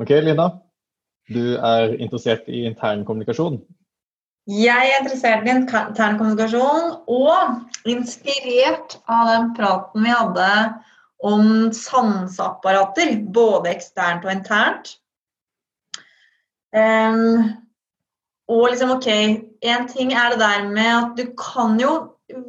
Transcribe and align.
Ok, 0.00 0.10
Lina. 0.24 0.48
Du 1.28 1.56
er 1.56 1.92
interessert 2.00 2.48
i 2.48 2.64
intern 2.66 3.04
kommunikasjon. 3.06 3.60
Jeg 4.50 4.88
er 4.88 5.02
interessert 5.02 5.44
i 5.46 5.52
intern 5.52 6.16
kommunikasjon 6.18 6.96
og 7.12 7.90
inspirert 7.90 8.96
av 9.06 9.28
den 9.28 9.52
praten 9.58 10.02
vi 10.02 10.14
hadde 10.14 10.48
om 11.22 11.70
sanseapparater, 11.76 13.14
både 13.30 13.70
eksternt 13.76 14.26
og 14.26 14.32
internt. 14.34 14.96
Um, 16.74 17.52
og 18.50 18.72
liksom, 18.72 18.96
ok, 18.96 19.06
én 19.62 19.86
ting 19.92 20.10
er 20.16 20.32
det 20.32 20.40
der 20.42 20.66
med 20.72 20.90
at 20.96 21.14
du 21.20 21.28
kan 21.38 21.78
jo 21.78 21.92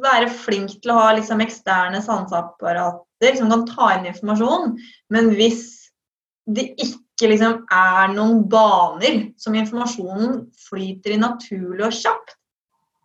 være 0.02 0.32
flink 0.32 0.80
til 0.80 0.90
å 0.90 0.98
ha 0.98 1.12
liksom, 1.14 1.44
eksterne 1.44 2.02
sanseapparater 2.02 3.38
som 3.38 3.52
kan 3.52 3.66
ta 3.68 3.92
inn 3.94 4.10
informasjon, 4.10 4.74
men 5.14 5.30
hvis 5.38 5.68
det 6.50 6.72
ikke 6.74 7.03
liksom, 7.22 7.60
er 7.70 8.14
noen 8.14 8.42
baner 8.50 9.20
som 9.40 9.54
informasjonen 9.54 10.40
flyter 10.66 11.14
i 11.14 11.20
naturlig 11.20 11.86
og 11.86 11.94
kjapt 11.94 12.34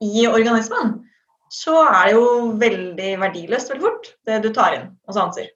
i 0.05 0.25
organismen, 0.29 0.95
så 1.49 1.81
er 1.83 2.09
det 2.09 2.15
jo 2.15 2.25
veldig 2.61 3.11
verdiløst 3.21 3.71
veldig 3.71 3.85
fort, 3.85 4.09
det 4.25 4.41
du 4.45 4.49
tar 4.53 4.77
inn 4.77 4.89
og 5.09 5.17
sanser. 5.17 5.49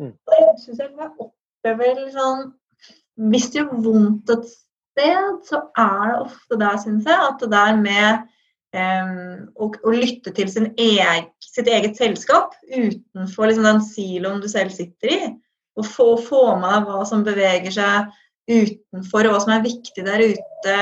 Mm. 0.00 0.12
Og 0.12 0.36
jeg 0.36 0.54
synes 0.64 0.82
jeg 0.82 1.10
opplever 1.22 2.00
sånn 2.10 2.48
Hvis 3.30 3.52
det 3.52 3.60
gjør 3.60 3.82
vondt 3.84 4.30
et 4.34 4.48
sted, 4.50 5.36
så 5.46 5.60
er 5.78 6.00
det 6.08 6.22
ofte 6.24 6.58
der, 6.58 6.78
syns 6.82 7.06
jeg, 7.06 7.18
at 7.28 7.42
det 7.44 7.50
der 7.52 7.76
med 7.78 8.24
um, 8.74 9.44
å, 9.54 9.68
å, 9.70 9.92
lytte 9.94 10.32
til 10.34 10.50
sin 10.50 10.72
eg, 10.74 11.28
sitt 11.42 11.70
eget 11.70 11.94
selskap 12.00 12.56
utenfor 12.66 13.46
liksom, 13.46 13.68
den 13.68 13.84
siloen 13.86 14.42
du 14.42 14.48
selv 14.50 14.74
sitter 14.74 15.14
i, 15.14 15.20
og 15.74 15.86
få, 15.88 16.08
få 16.22 16.42
med 16.60 16.70
deg 16.70 16.88
hva 16.88 17.04
som 17.08 17.24
beveger 17.26 17.74
seg 17.74 18.12
utenfor, 18.50 19.26
og 19.26 19.34
hva 19.34 19.40
som 19.42 19.54
er 19.54 19.64
viktig 19.64 20.04
der 20.04 20.22
ute 20.22 20.76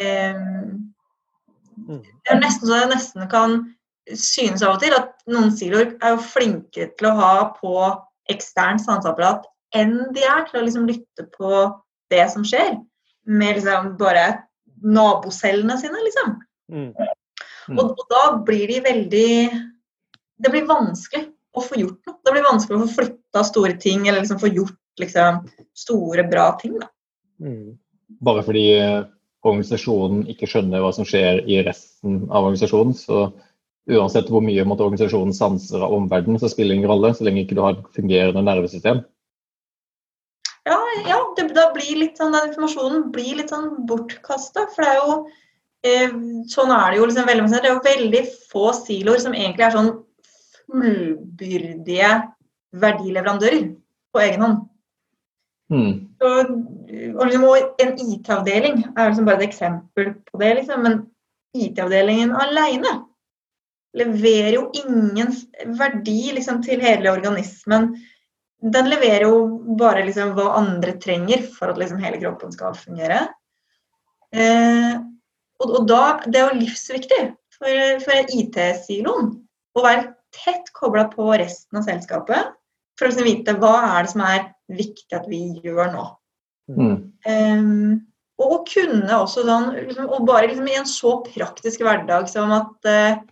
um, 0.00 0.86
Det 1.98 2.32
er 2.32 2.40
nesten 2.40 2.68
så 2.68 2.82
jeg 2.82 2.92
nesten 2.92 3.28
kan 3.32 3.58
synes 4.16 4.62
av 4.64 4.76
og 4.76 4.82
til 4.82 4.94
at 4.96 5.12
noen 5.28 5.50
siloer 5.52 5.92
er 6.00 6.14
jo 6.14 6.28
flinkere 6.30 6.92
til 6.96 7.10
å 7.10 7.16
ha 7.18 7.32
på 7.58 7.74
eksternt 8.32 8.80
sanseapparat 8.84 9.44
enn 9.76 9.98
de 10.16 10.24
er 10.24 10.46
til 10.48 10.60
å 10.60 10.64
liksom 10.64 10.86
lytte 10.88 11.26
på 11.34 11.66
det 12.12 12.24
som 12.32 12.46
skjer 12.46 12.78
med 13.28 13.58
liksom 13.58 13.96
bare 14.00 14.30
nabocellene 14.84 15.76
sine, 15.80 16.00
liksom. 16.06 16.36
Mm. 16.72 16.92
Mm. 17.68 17.78
Og, 17.78 17.92
og, 17.92 18.04
da 18.08 18.22
blir 18.44 18.68
de 18.70 18.78
veldig 18.84 19.30
Det 20.38 20.50
blir 20.52 20.68
vanskelig 20.68 21.26
å 21.56 21.62
få 21.64 21.80
gjort 21.80 21.98
noe. 22.06 22.16
Det 22.24 22.32
blir 22.32 22.44
vanskelig 22.46 22.76
å 22.76 22.84
få 22.84 23.00
flytta 23.00 23.17
store 23.46 23.76
ting, 23.80 24.08
eller 24.08 24.20
liksom 24.22 24.40
få 24.40 24.48
gjort 24.48 24.78
liksom 25.00 25.42
store, 25.76 26.24
bra 26.24 26.52
ting. 26.60 26.78
da. 26.80 26.88
Mm. 27.40 27.78
Bare 28.24 28.42
fordi 28.42 28.64
eh, 28.78 29.02
organisasjonen 29.46 30.24
ikke 30.32 30.48
skjønner 30.50 30.82
hva 30.82 30.92
som 30.94 31.06
skjer 31.06 31.44
i 31.46 31.60
resten 31.66 32.24
av 32.30 32.48
organisasjonen, 32.48 32.96
så 32.96 33.28
uansett 33.88 34.28
hvor 34.32 34.42
mye 34.44 34.64
måtte 34.68 34.84
organisasjonen 34.84 35.36
sanser 35.36 35.84
av 35.84 35.94
omverdenen, 35.96 36.40
så 36.40 36.50
spiller 36.50 36.74
det 36.74 36.80
ingen 36.80 36.92
rolle 36.92 37.14
så 37.16 37.24
lenge 37.26 37.44
ikke 37.44 37.56
du 37.56 37.62
har 37.64 37.76
et 37.76 37.94
fungerende 37.96 38.44
nervesystem. 38.44 39.04
Ja, 40.68 40.78
ja 41.06 41.18
det, 41.36 41.48
da 41.56 41.70
blir 41.72 42.02
litt 42.02 42.18
sånn, 42.20 42.34
den 42.34 42.50
informasjonen 42.50 43.06
blir 43.14 43.38
litt 43.38 43.52
sånn 43.54 43.70
bortkasta. 43.88 44.66
For 44.74 44.84
det 44.84 44.90
er 44.90 44.98
jo 44.98 45.14
eh, 45.86 46.18
Sånn 46.52 46.74
er 46.74 46.90
det 46.90 46.98
jo 46.98 47.06
liksom 47.08 47.28
veldig 47.30 47.46
Det 47.54 47.62
er 47.62 47.72
jo 47.72 47.86
veldig 47.86 48.24
få 48.50 48.66
siloer 48.76 49.22
som 49.22 49.36
egentlig 49.36 49.68
er 49.68 49.76
sånn 49.76 49.94
fullbyrdige 50.68 52.10
verdileverandører 52.76 53.70
på 54.12 54.22
egen 54.24 54.44
hånd. 54.44 54.58
Mm. 55.72 55.92
Så, 56.20 56.28
og, 57.14 57.24
liksom, 57.28 57.46
en 57.84 57.94
IT-avdeling 58.00 58.82
er 58.94 59.10
liksom 59.10 59.28
bare 59.28 59.42
et 59.42 59.48
eksempel 59.50 60.14
på 60.28 60.40
det, 60.40 60.54
liksom. 60.60 60.84
Men 60.84 61.00
IT-avdelingen 61.56 62.34
alene 62.36 62.94
leverer 63.98 64.54
jo 64.58 64.68
ingen 64.76 65.32
verdi 65.78 66.34
liksom, 66.36 66.62
til 66.64 66.80
hele 66.84 67.12
organismen 67.12 67.92
den 68.58 68.88
leverer 68.90 69.28
jo 69.28 69.42
bare 69.78 70.02
liksom 70.06 70.32
hva 70.34 70.50
andre 70.58 70.96
trenger 71.02 71.44
for 71.54 71.70
at 71.70 71.78
liksom 71.78 72.00
hele 72.02 72.18
kroppen 72.18 72.50
skal 72.54 72.74
fungere. 72.74 73.20
Eh, 74.34 74.98
og, 75.62 75.68
og, 75.68 75.82
da, 75.88 76.02
Det 76.26 76.40
er 76.40 76.48
jo 76.48 76.62
livsviktig 76.64 77.20
for, 77.54 78.02
for 78.02 78.32
IT-siloen 78.34 79.30
å 79.78 79.84
være 79.84 80.10
tett 80.34 80.72
kobla 80.76 81.06
på 81.12 81.30
resten 81.38 81.78
av 81.80 81.86
selskapet 81.86 82.57
for 82.98 83.06
å 83.06 83.12
liksom 83.12 83.28
vite 83.28 83.56
hva 83.62 83.74
er 83.94 84.04
det 84.04 84.12
som 84.12 84.24
er 84.26 84.46
viktig 84.78 85.16
at 85.16 85.26
vi 85.30 85.40
gjør 85.64 85.92
nå. 85.94 86.04
Mm. 86.68 86.96
Um, 87.24 87.92
og 88.38 88.54
å 88.54 88.58
kunne 88.68 89.08
også 89.08 89.40
sånn 89.48 89.70
liksom, 89.72 90.10
Og 90.12 90.26
bare 90.28 90.50
liksom 90.50 90.66
i 90.68 90.74
en 90.76 90.84
så 90.86 91.14
praktisk 91.24 91.80
hverdag 91.80 92.28
som 92.28 92.52
at 92.52 92.90
uh, 92.90 93.22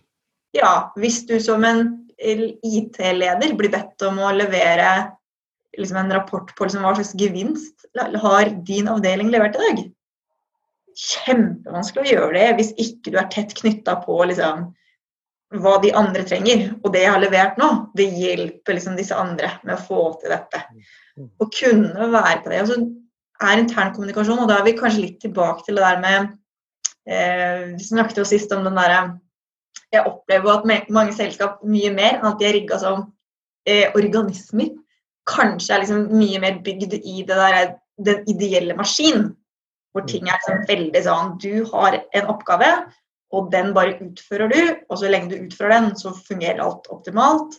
ja, 0.57 0.71
hvis 0.97 1.19
du 1.29 1.35
som 1.43 1.61
en 1.67 1.83
IT-leder 2.17 3.53
blir 3.53 3.69
bedt 3.69 4.01
om 4.07 4.17
å 4.25 4.33
levere 4.33 4.89
liksom 5.77 5.99
en 6.01 6.15
rapport 6.15 6.49
på 6.55 6.65
liksom 6.65 6.81
hva 6.81 6.95
slags 6.97 7.13
gevinst 7.19 7.85
har 8.23 8.49
din 8.65 8.89
avdeling 8.89 9.29
levert 9.29 9.57
i 9.59 9.61
dag. 9.61 9.83
Kjempevanskelig 10.97 12.07
å 12.07 12.15
gjøre 12.15 12.33
det 12.39 12.47
hvis 12.57 12.73
ikke 12.81 13.13
du 13.13 13.19
er 13.21 13.29
tett 13.33 13.53
knytta 13.59 13.99
på 14.01 14.17
liksom, 14.31 14.71
hva 15.55 15.77
de 15.83 15.93
andre 15.95 16.23
trenger. 16.27 16.63
Og 16.83 16.91
det 16.93 17.05
jeg 17.05 17.13
har 17.13 17.23
levert 17.23 17.59
nå, 17.61 17.69
det 17.97 18.09
hjelper 18.19 18.77
liksom 18.77 18.97
disse 18.99 19.15
andre 19.15 19.53
med 19.63 19.75
å 19.77 19.83
få 19.83 20.01
til 20.21 20.33
dette. 20.33 20.63
Å 21.17 21.49
kunne 21.49 22.09
være 22.13 22.41
på 22.43 22.51
det. 22.51 22.63
Altså, 22.63 22.79
er 23.47 23.61
intern 23.61 23.93
kommunikasjon, 23.93 24.41
og 24.41 24.49
da 24.49 24.59
er 24.59 24.67
vi 24.67 24.77
kanskje 24.77 25.03
litt 25.03 25.19
tilbake 25.21 25.65
til 25.65 25.77
det 25.77 25.85
der 25.85 25.99
med 26.01 26.31
eh, 27.05 27.75
Vi 27.75 27.85
snakket 27.85 28.17
jo 28.17 28.25
sist 28.25 28.53
om 28.55 28.63
den 28.65 28.77
derre 28.77 29.19
Jeg 29.93 30.09
opplever 30.09 30.55
at 30.55 30.89
mange 30.89 31.13
selskap 31.13 31.61
mye 31.61 31.91
mer 31.93 32.17
enn 32.17 32.31
at 32.31 32.39
de 32.41 32.47
er 32.49 32.57
rigga 32.57 32.79
som 32.81 33.03
eh, 33.69 33.93
organismer 33.93 34.73
kanskje 35.27 35.75
er 35.75 35.83
liksom 35.83 36.07
mye 36.17 36.39
mer 36.41 36.61
bygd 36.65 36.95
i 36.97 37.21
der, 37.27 37.75
den 37.99 38.23
ideelle 38.31 38.77
maskin. 38.77 39.35
Hvor 39.91 40.05
ting 40.07 40.27
er 40.27 40.37
liksom 40.39 40.65
veldig 40.69 41.01
sånn 41.03 41.33
Du 41.41 41.65
har 41.71 41.99
en 41.99 42.31
oppgave, 42.31 42.69
og 43.35 43.49
den 43.51 43.73
bare 43.75 43.97
utfører 44.03 44.51
du. 44.51 44.59
Og 44.89 44.99
så 45.01 45.11
lenge 45.11 45.31
du 45.31 45.47
utfører 45.47 45.75
den, 45.75 45.89
så 45.99 46.13
fungerer 46.15 46.63
alt 46.63 46.87
optimalt. 46.93 47.57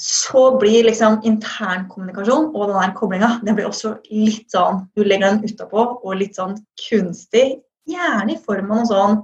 Så 0.00 0.56
blir 0.58 0.88
liksom 0.88 1.20
internkommunikasjon 1.22 2.48
og 2.50 2.64
den 2.66 2.80
der 2.80 2.94
koblinga 2.98 3.28
det 3.46 3.54
blir 3.54 3.68
også 3.68 3.92
litt 4.10 4.50
sånn 4.50 4.80
Du 4.96 5.04
legger 5.06 5.36
den 5.36 5.44
utapå 5.46 5.84
og 6.00 6.16
litt 6.18 6.34
sånn 6.34 6.56
kunstig. 6.88 7.60
Gjerne 7.86 8.34
i 8.34 8.40
form 8.42 8.72
av 8.72 8.80
noe 8.80 8.90
sånn 8.90 9.20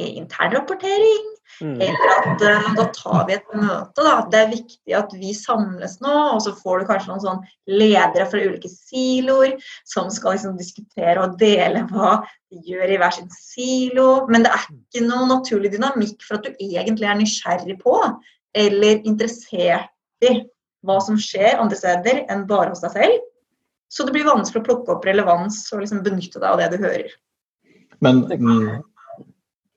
internrapportering, 0.00 1.33
Mm. 1.62 1.80
Eller 1.86 2.12
at 2.14 2.42
uh, 2.42 2.68
da 2.78 2.84
tar 2.96 3.26
vi 3.28 3.36
et 3.36 3.52
møte. 3.54 4.02
Da. 4.02 4.14
Det 4.30 4.40
er 4.40 4.52
viktig 4.52 4.96
at 4.98 5.12
vi 5.18 5.34
samles 5.36 5.98
nå, 6.02 6.14
og 6.34 6.40
så 6.44 6.54
får 6.58 6.80
du 6.80 6.88
kanskje 6.88 7.10
noen 7.12 7.24
sånn 7.24 7.42
ledere 7.70 8.26
fra 8.30 8.42
ulike 8.42 8.70
siloer 8.72 9.54
som 9.88 10.10
skal 10.12 10.36
liksom 10.36 10.56
diskutere 10.58 11.22
og 11.22 11.36
dele 11.40 11.84
hva 11.92 12.16
de 12.50 12.62
gjør 12.72 12.94
i 12.94 12.98
hver 13.02 13.14
sin 13.18 13.30
silo. 13.34 14.08
Men 14.30 14.46
det 14.46 14.54
er 14.54 14.66
ikke 14.70 15.04
noe 15.06 15.28
naturlig 15.30 15.74
dynamikk 15.74 16.24
for 16.26 16.38
at 16.38 16.48
du 16.48 16.56
egentlig 16.58 17.10
er 17.10 17.20
nysgjerrig 17.20 17.78
på 17.82 17.98
eller 18.54 19.02
interessert 19.06 19.90
i 20.24 20.36
hva 20.84 20.98
som 21.02 21.16
skjer 21.20 21.58
andre 21.58 21.78
steder 21.78 22.24
enn 22.30 22.44
bare 22.48 22.72
hos 22.72 22.82
deg 22.84 22.92
selv. 22.94 23.22
Så 23.94 24.06
det 24.06 24.14
blir 24.16 24.26
vanskelig 24.26 24.62
å 24.62 24.66
plukke 24.66 24.96
opp 24.96 25.06
relevans 25.06 25.60
og 25.72 25.84
liksom 25.84 26.02
benytte 26.06 26.40
deg 26.40 26.48
av 26.50 26.60
det 26.60 26.72
du 26.74 26.82
hører. 26.82 27.12
Men 28.02 28.24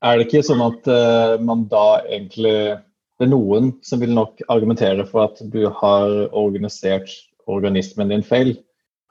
er 0.06 0.18
det 0.18 0.28
ikke 0.28 0.44
sånn 0.46 0.62
at 0.62 0.90
uh, 0.91 1.38
man 1.41 1.66
da 1.72 2.02
egentlig 2.06 2.78
Det 3.18 3.25
er 3.25 3.31
noen 3.31 3.72
som 3.81 4.02
vil 4.02 4.13
nok 4.13 4.44
argumentere 4.53 5.08
for 5.09 5.25
at 5.25 5.40
du 5.50 5.63
har 5.74 6.12
organisert 6.38 7.09
organismen 7.50 8.12
din 8.13 8.22
feil. 8.22 8.52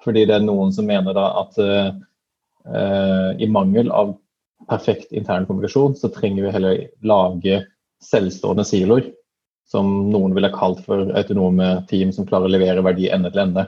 Fordi 0.04 0.22
det 0.28 0.36
er 0.36 0.44
noen 0.44 0.70
som 0.70 0.86
mener 0.86 1.16
da 1.16 1.24
at 1.40 1.56
uh, 1.58 1.88
uh, 2.70 3.32
i 3.34 3.48
mangel 3.50 3.90
av 3.90 4.14
perfekt 4.70 5.10
intern 5.10 5.48
kommunikasjon, 5.48 5.96
så 5.98 6.10
trenger 6.14 6.46
vi 6.46 6.52
heller 6.54 6.84
lage 7.02 7.64
selvstående 8.04 8.64
siloer. 8.68 9.08
Som 9.66 10.12
noen 10.12 10.36
ville 10.36 10.52
kalt 10.54 10.84
for 10.86 11.10
autonome 11.18 11.72
team 11.90 12.12
som 12.14 12.28
klarer 12.28 12.46
å 12.46 12.54
levere 12.54 12.84
verdi 12.86 13.08
ende 13.10 13.32
til 13.34 13.42
ende. 13.42 13.66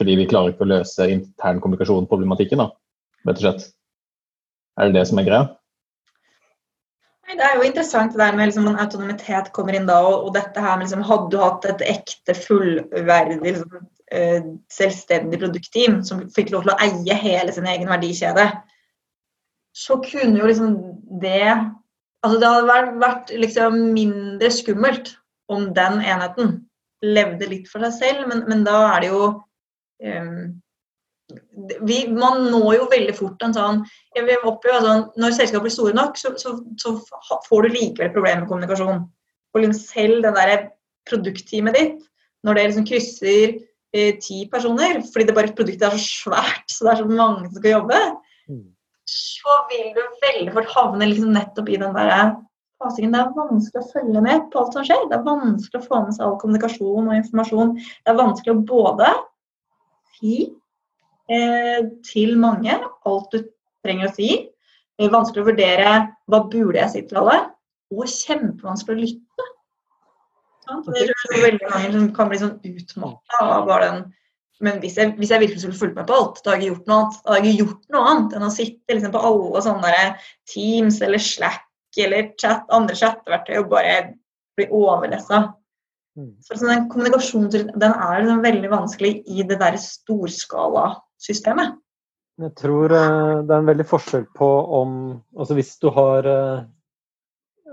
Fordi 0.00 0.16
vi 0.16 0.28
klarer 0.30 0.54
ikke 0.54 0.64
å 0.64 0.70
løse 0.72 1.10
intern 1.12 1.60
kommunikasjon-problematikken, 1.60 2.64
da, 2.64 2.70
rett 3.28 3.36
og 3.36 3.44
slett. 3.44 3.68
Er 4.80 4.88
det 4.88 5.02
det 5.02 5.04
som 5.12 5.20
er 5.20 5.28
greia? 5.28 5.44
Det 7.34 7.42
er 7.42 7.56
jo 7.58 7.66
interessant 7.66 8.14
det 8.14 8.20
der 8.20 8.36
med 8.36 8.50
liksom, 8.50 8.68
en 8.70 8.80
autonomitet 8.82 9.50
kommer 9.56 9.76
inn 9.76 9.88
da, 9.88 9.98
og, 10.06 10.28
og 10.28 10.34
dette 10.36 10.62
her 10.62 10.76
med 10.78 10.86
liksom, 10.86 11.04
Hadde 11.08 11.30
du 11.32 11.38
hatt 11.42 11.66
et 11.70 11.84
ekte, 11.90 12.36
fullverdig, 12.38 13.40
liksom, 13.42 13.86
uh, 14.14 14.50
selvstendig 14.72 15.40
produktteam 15.42 15.98
som 16.06 16.22
fikk 16.34 16.52
lov 16.54 16.66
til 16.66 16.74
å 16.74 16.78
eie 16.84 17.18
hele 17.18 17.54
sin 17.54 17.68
egen 17.70 17.90
verdikjede, 17.90 18.46
så 19.74 19.98
kunne 20.04 20.38
jo 20.38 20.50
liksom 20.50 20.76
det 21.22 21.48
Altså 22.24 22.38
det 22.40 22.48
hadde 22.48 22.68
vært, 22.70 22.92
vært 23.02 23.30
liksom 23.36 23.74
mindre 23.92 24.48
skummelt 24.48 25.10
om 25.52 25.66
den 25.76 25.98
enheten 26.00 26.54
levde 27.04 27.50
litt 27.50 27.66
for 27.68 27.84
seg 27.84 27.98
selv, 27.98 28.28
men, 28.30 28.46
men 28.48 28.62
da 28.64 28.78
er 28.94 29.02
det 29.04 29.10
jo 29.10 29.26
um, 29.28 30.38
vi, 31.88 31.98
Man 32.12 32.48
når 32.52 32.70
jo 32.78 32.88
veldig 32.92 33.14
fort 33.16 33.42
en 33.44 33.54
sånn 33.56 33.82
jeg 34.16 34.26
vil 34.26 34.48
oppleve 34.48 34.80
altså, 34.80 34.94
Når 35.20 35.36
selskaper 35.36 35.64
blir 35.64 35.74
store 35.74 35.96
nok, 35.96 36.18
så, 36.20 36.34
så, 36.40 36.56
så 36.80 36.96
får 37.48 37.64
du 37.64 37.76
likevel 37.76 38.12
problemer 38.12 38.44
med 38.44 38.50
kommunikasjon. 38.50 39.04
Og 39.54 39.62
liksom 39.62 39.78
selv 39.78 40.24
det 40.24 40.34
der 40.36 40.66
produktteamet 41.08 41.78
ditt, 41.78 42.04
når 42.44 42.56
det 42.56 42.64
liksom 42.68 42.86
krysser 42.88 43.56
eh, 43.94 44.16
ti 44.20 44.44
personer, 44.52 45.00
fordi 45.12 45.28
det 45.28 45.36
bare 45.36 45.56
produktet 45.56 45.86
er 45.86 45.96
så 45.96 46.04
svært, 46.04 46.64
så 46.72 46.86
det 46.86 46.92
er 46.92 47.02
så 47.02 47.08
mange 47.10 47.46
som 47.46 47.58
skal 47.58 47.76
jobbe, 47.76 48.00
mm. 48.50 48.64
så 49.14 49.58
vil 49.70 49.92
du 49.96 50.02
veldig 50.24 50.56
fort 50.56 50.72
havne 50.74 51.10
liksom 51.10 51.36
nettopp 51.36 51.70
i 51.70 51.78
den 51.80 51.94
derre 51.96 52.24
fasingen. 52.82 53.14
Det 53.14 53.22
er 53.22 53.36
vanskelig 53.36 53.82
å 53.82 53.92
følge 53.92 54.24
med 54.24 54.50
på 54.52 54.60
alt 54.60 54.76
som 54.76 54.88
skjer. 54.88 55.06
Det 55.10 55.18
er 55.18 55.28
vanskelig 55.28 55.80
å 55.80 55.86
få 55.86 56.02
med 56.06 56.16
seg 56.16 56.26
all 56.26 56.36
kommunikasjon 56.42 57.08
og 57.08 57.16
informasjon. 57.20 57.72
Det 57.78 58.12
er 58.12 58.20
vanskelig 58.20 58.56
å 58.56 58.64
både 58.72 59.12
si 60.18 60.36
eh, 60.42 60.52
til 62.04 62.34
mange 62.40 62.74
alt 62.76 63.32
du 63.32 63.38
trenger 63.84 64.10
å 64.10 64.14
si. 64.16 64.30
Det 64.94 65.06
er 65.06 65.14
vanskelig 65.14 65.42
å 65.42 65.48
vurdere 65.48 65.94
hva 66.30 66.42
burde 66.50 66.78
jeg 66.78 66.92
si 66.92 67.04
til 67.08 67.22
alle, 67.22 67.38
og 67.94 68.10
kjempevanskelig 68.10 68.94
å 68.94 69.02
lytte. 69.02 69.48
Det 70.64 71.06
er 71.06 71.42
veldig 71.42 71.70
mange 71.72 71.90
som 71.94 72.12
kan 72.16 72.30
bli 72.30 72.40
sånn 72.40 72.58
utmatta 72.64 73.40
av 73.44 73.66
bare 73.68 73.88
den 73.90 74.04
men 74.62 74.78
hvis 74.82 74.96
jeg, 75.00 75.14
hvis 75.18 75.32
jeg, 75.32 75.42
virkelig 75.42 75.64
skulle 75.64 75.78
fulgt 75.78 75.96
med 75.98 76.06
på 76.08 76.16
alt, 76.16 76.38
da 76.44 76.52
har 76.52 76.62
jeg 76.62 76.70
gjort 76.70 76.86
noe 76.88 77.00
annet, 77.02 77.16
da 77.24 77.34
har 77.34 77.46
jeg 77.48 77.58
gjort 77.58 77.80
noe 77.92 78.10
annet 78.10 78.36
enn 78.36 78.46
å 78.46 78.52
sitte 78.54 78.96
liksom, 78.96 79.12
på 79.14 79.22
alle 79.30 79.62
sånne 79.64 80.04
Teams 80.50 81.00
eller 81.04 81.22
Slack 81.22 81.98
eller 82.04 82.30
chat, 82.40 82.64
andre 82.74 82.96
chatteverktøy 82.98 83.58
og 83.60 83.68
bare 83.72 83.96
bli 84.58 84.68
overlessa. 84.70 85.42
Mm. 86.18 86.30
Så 86.42 86.54
liksom, 86.54 86.70
den 86.70 86.86
kommunikasjonen 86.92 87.50
den 87.74 87.92
er 87.92 88.22
liksom 88.22 88.44
veldig 88.46 88.70
vanskelig 88.72 89.12
i 89.26 89.46
det 89.46 89.58
der 89.62 89.78
storskalasystemet. 91.24 91.80
Jeg 92.42 92.54
tror 92.58 92.90
uh, 92.90 93.42
det 93.46 93.52
er 93.52 93.60
en 93.60 93.68
veldig 93.68 93.86
forskjell 93.86 94.24
på 94.34 94.48
om 94.74 94.94
Altså 95.38 95.54
hvis 95.54 95.76
du 95.78 95.88
har 95.94 96.26
uh, 96.26 96.64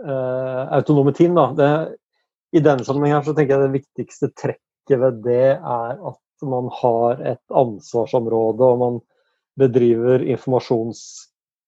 uh, 0.06 0.64
autonome 0.78 1.14
team, 1.18 1.36
da. 1.36 1.48
Det, 1.58 1.70
I 2.54 2.62
denne 2.62 2.86
sammenheng 2.86 3.18
her 3.18 3.26
så 3.26 3.34
tenker 3.34 3.58
jeg 3.58 3.68
det 3.68 3.80
viktigste 3.82 4.32
trekket 4.38 5.02
ved 5.02 5.22
det 5.26 5.56
er 5.58 5.98
at 5.98 6.46
man 6.46 6.70
har 6.74 7.22
et 7.22 7.42
ansvarsområde 7.54 8.66
og 8.66 8.80
man 8.82 9.02
bedriver 9.60 10.24
informasjons 10.26 11.02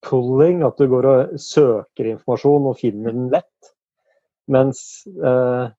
pulling, 0.03 0.63
at 0.63 0.77
du 0.77 0.88
går 0.91 1.07
og 1.07 1.36
søker 1.39 2.09
informasjon 2.09 2.69
og 2.71 2.79
finner 2.79 3.13
den 3.15 3.29
lett. 3.31 3.69
Mens 4.51 5.06
eh, 5.07 5.69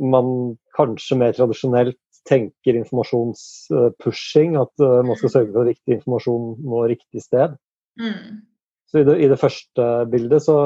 man 0.00 0.30
kanskje 0.76 1.18
mer 1.20 1.34
tradisjonelt 1.36 1.98
tenker 2.28 2.78
informasjonspushing, 2.80 4.56
at 4.60 4.84
uh, 4.84 5.00
man 5.06 5.18
skal 5.18 5.32
sørge 5.32 5.52
for 5.52 5.62
at 5.62 5.72
riktig 5.72 5.96
informasjon 5.98 6.52
må 6.66 6.84
riktig 6.90 7.24
sted. 7.24 7.56
Mm. 8.00 8.44
Så 8.90 9.02
i 9.02 9.06
det, 9.06 9.16
i 9.22 9.28
det, 9.30 9.38
første 9.40 9.88
bildet 10.10 10.42
så 10.42 10.56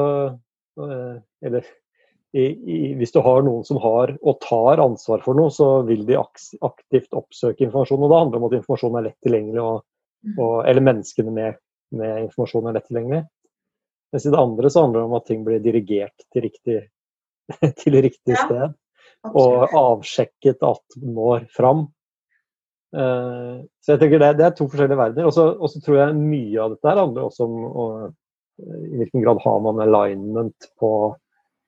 uh, 0.81 1.15
Eller 1.45 1.65
i, 2.35 2.45
i, 2.45 2.77
hvis 2.99 3.13
du 3.15 3.21
har 3.23 3.45
noen 3.45 3.63
som 3.67 3.77
har 3.79 4.11
og 4.19 4.39
tar 4.43 4.81
ansvar 4.83 5.21
for 5.23 5.37
noe, 5.37 5.53
så 5.53 5.85
vil 5.87 6.03
de 6.07 6.17
aktivt 6.19 7.15
oppsøke 7.15 7.63
informasjon. 7.63 8.01
Og 8.03 8.11
det 8.11 8.19
handler 8.19 8.41
om 8.41 8.47
at 8.49 8.57
informasjonen 8.57 8.99
er 8.99 9.07
lett 9.07 9.21
tilgjengelig, 9.23 9.61
og, 9.63 9.85
mm. 10.27 10.33
og, 10.35 10.57
eller 10.67 10.83
menneskene 10.89 11.31
med 11.31 11.61
med 11.95 12.25
informasjon 12.25 12.69
er 12.69 12.77
lett 12.77 12.87
tilgjengelig. 12.89 13.23
Mens 14.13 14.25
i 14.25 14.31
det 14.33 14.41
andre 14.41 14.71
så 14.71 14.85
handler 14.85 15.01
det 15.01 15.09
om 15.09 15.17
at 15.17 15.27
ting 15.29 15.45
blir 15.45 15.63
dirigert 15.63 16.25
til 16.33 16.45
riktig, 16.45 16.79
til 17.81 17.99
riktig 18.05 18.35
ja, 18.35 18.45
sted. 18.45 18.75
Og 19.33 19.75
avsjekket 19.75 20.63
at 20.65 20.99
når 21.01 21.47
fram. 21.55 21.87
Uh, 22.95 23.65
så 23.83 23.95
jeg 23.95 24.01
tenker 24.03 24.21
det, 24.21 24.35
det, 24.39 24.45
er 24.47 24.53
to 24.55 24.69
forskjellige 24.69 24.99
verdener. 24.99 25.29
Og 25.29 25.69
så 25.71 25.81
tror 25.83 25.99
jeg 26.01 26.19
mye 26.19 26.61
av 26.61 26.75
dette 26.75 26.95
handler 26.99 27.27
også 27.27 27.47
om 27.47 27.57
og, 27.71 28.13
i 28.63 28.97
hvilken 29.01 29.23
grad 29.23 29.41
har 29.43 29.61
man 29.63 29.81
alignment 29.83 30.69
på 30.79 30.89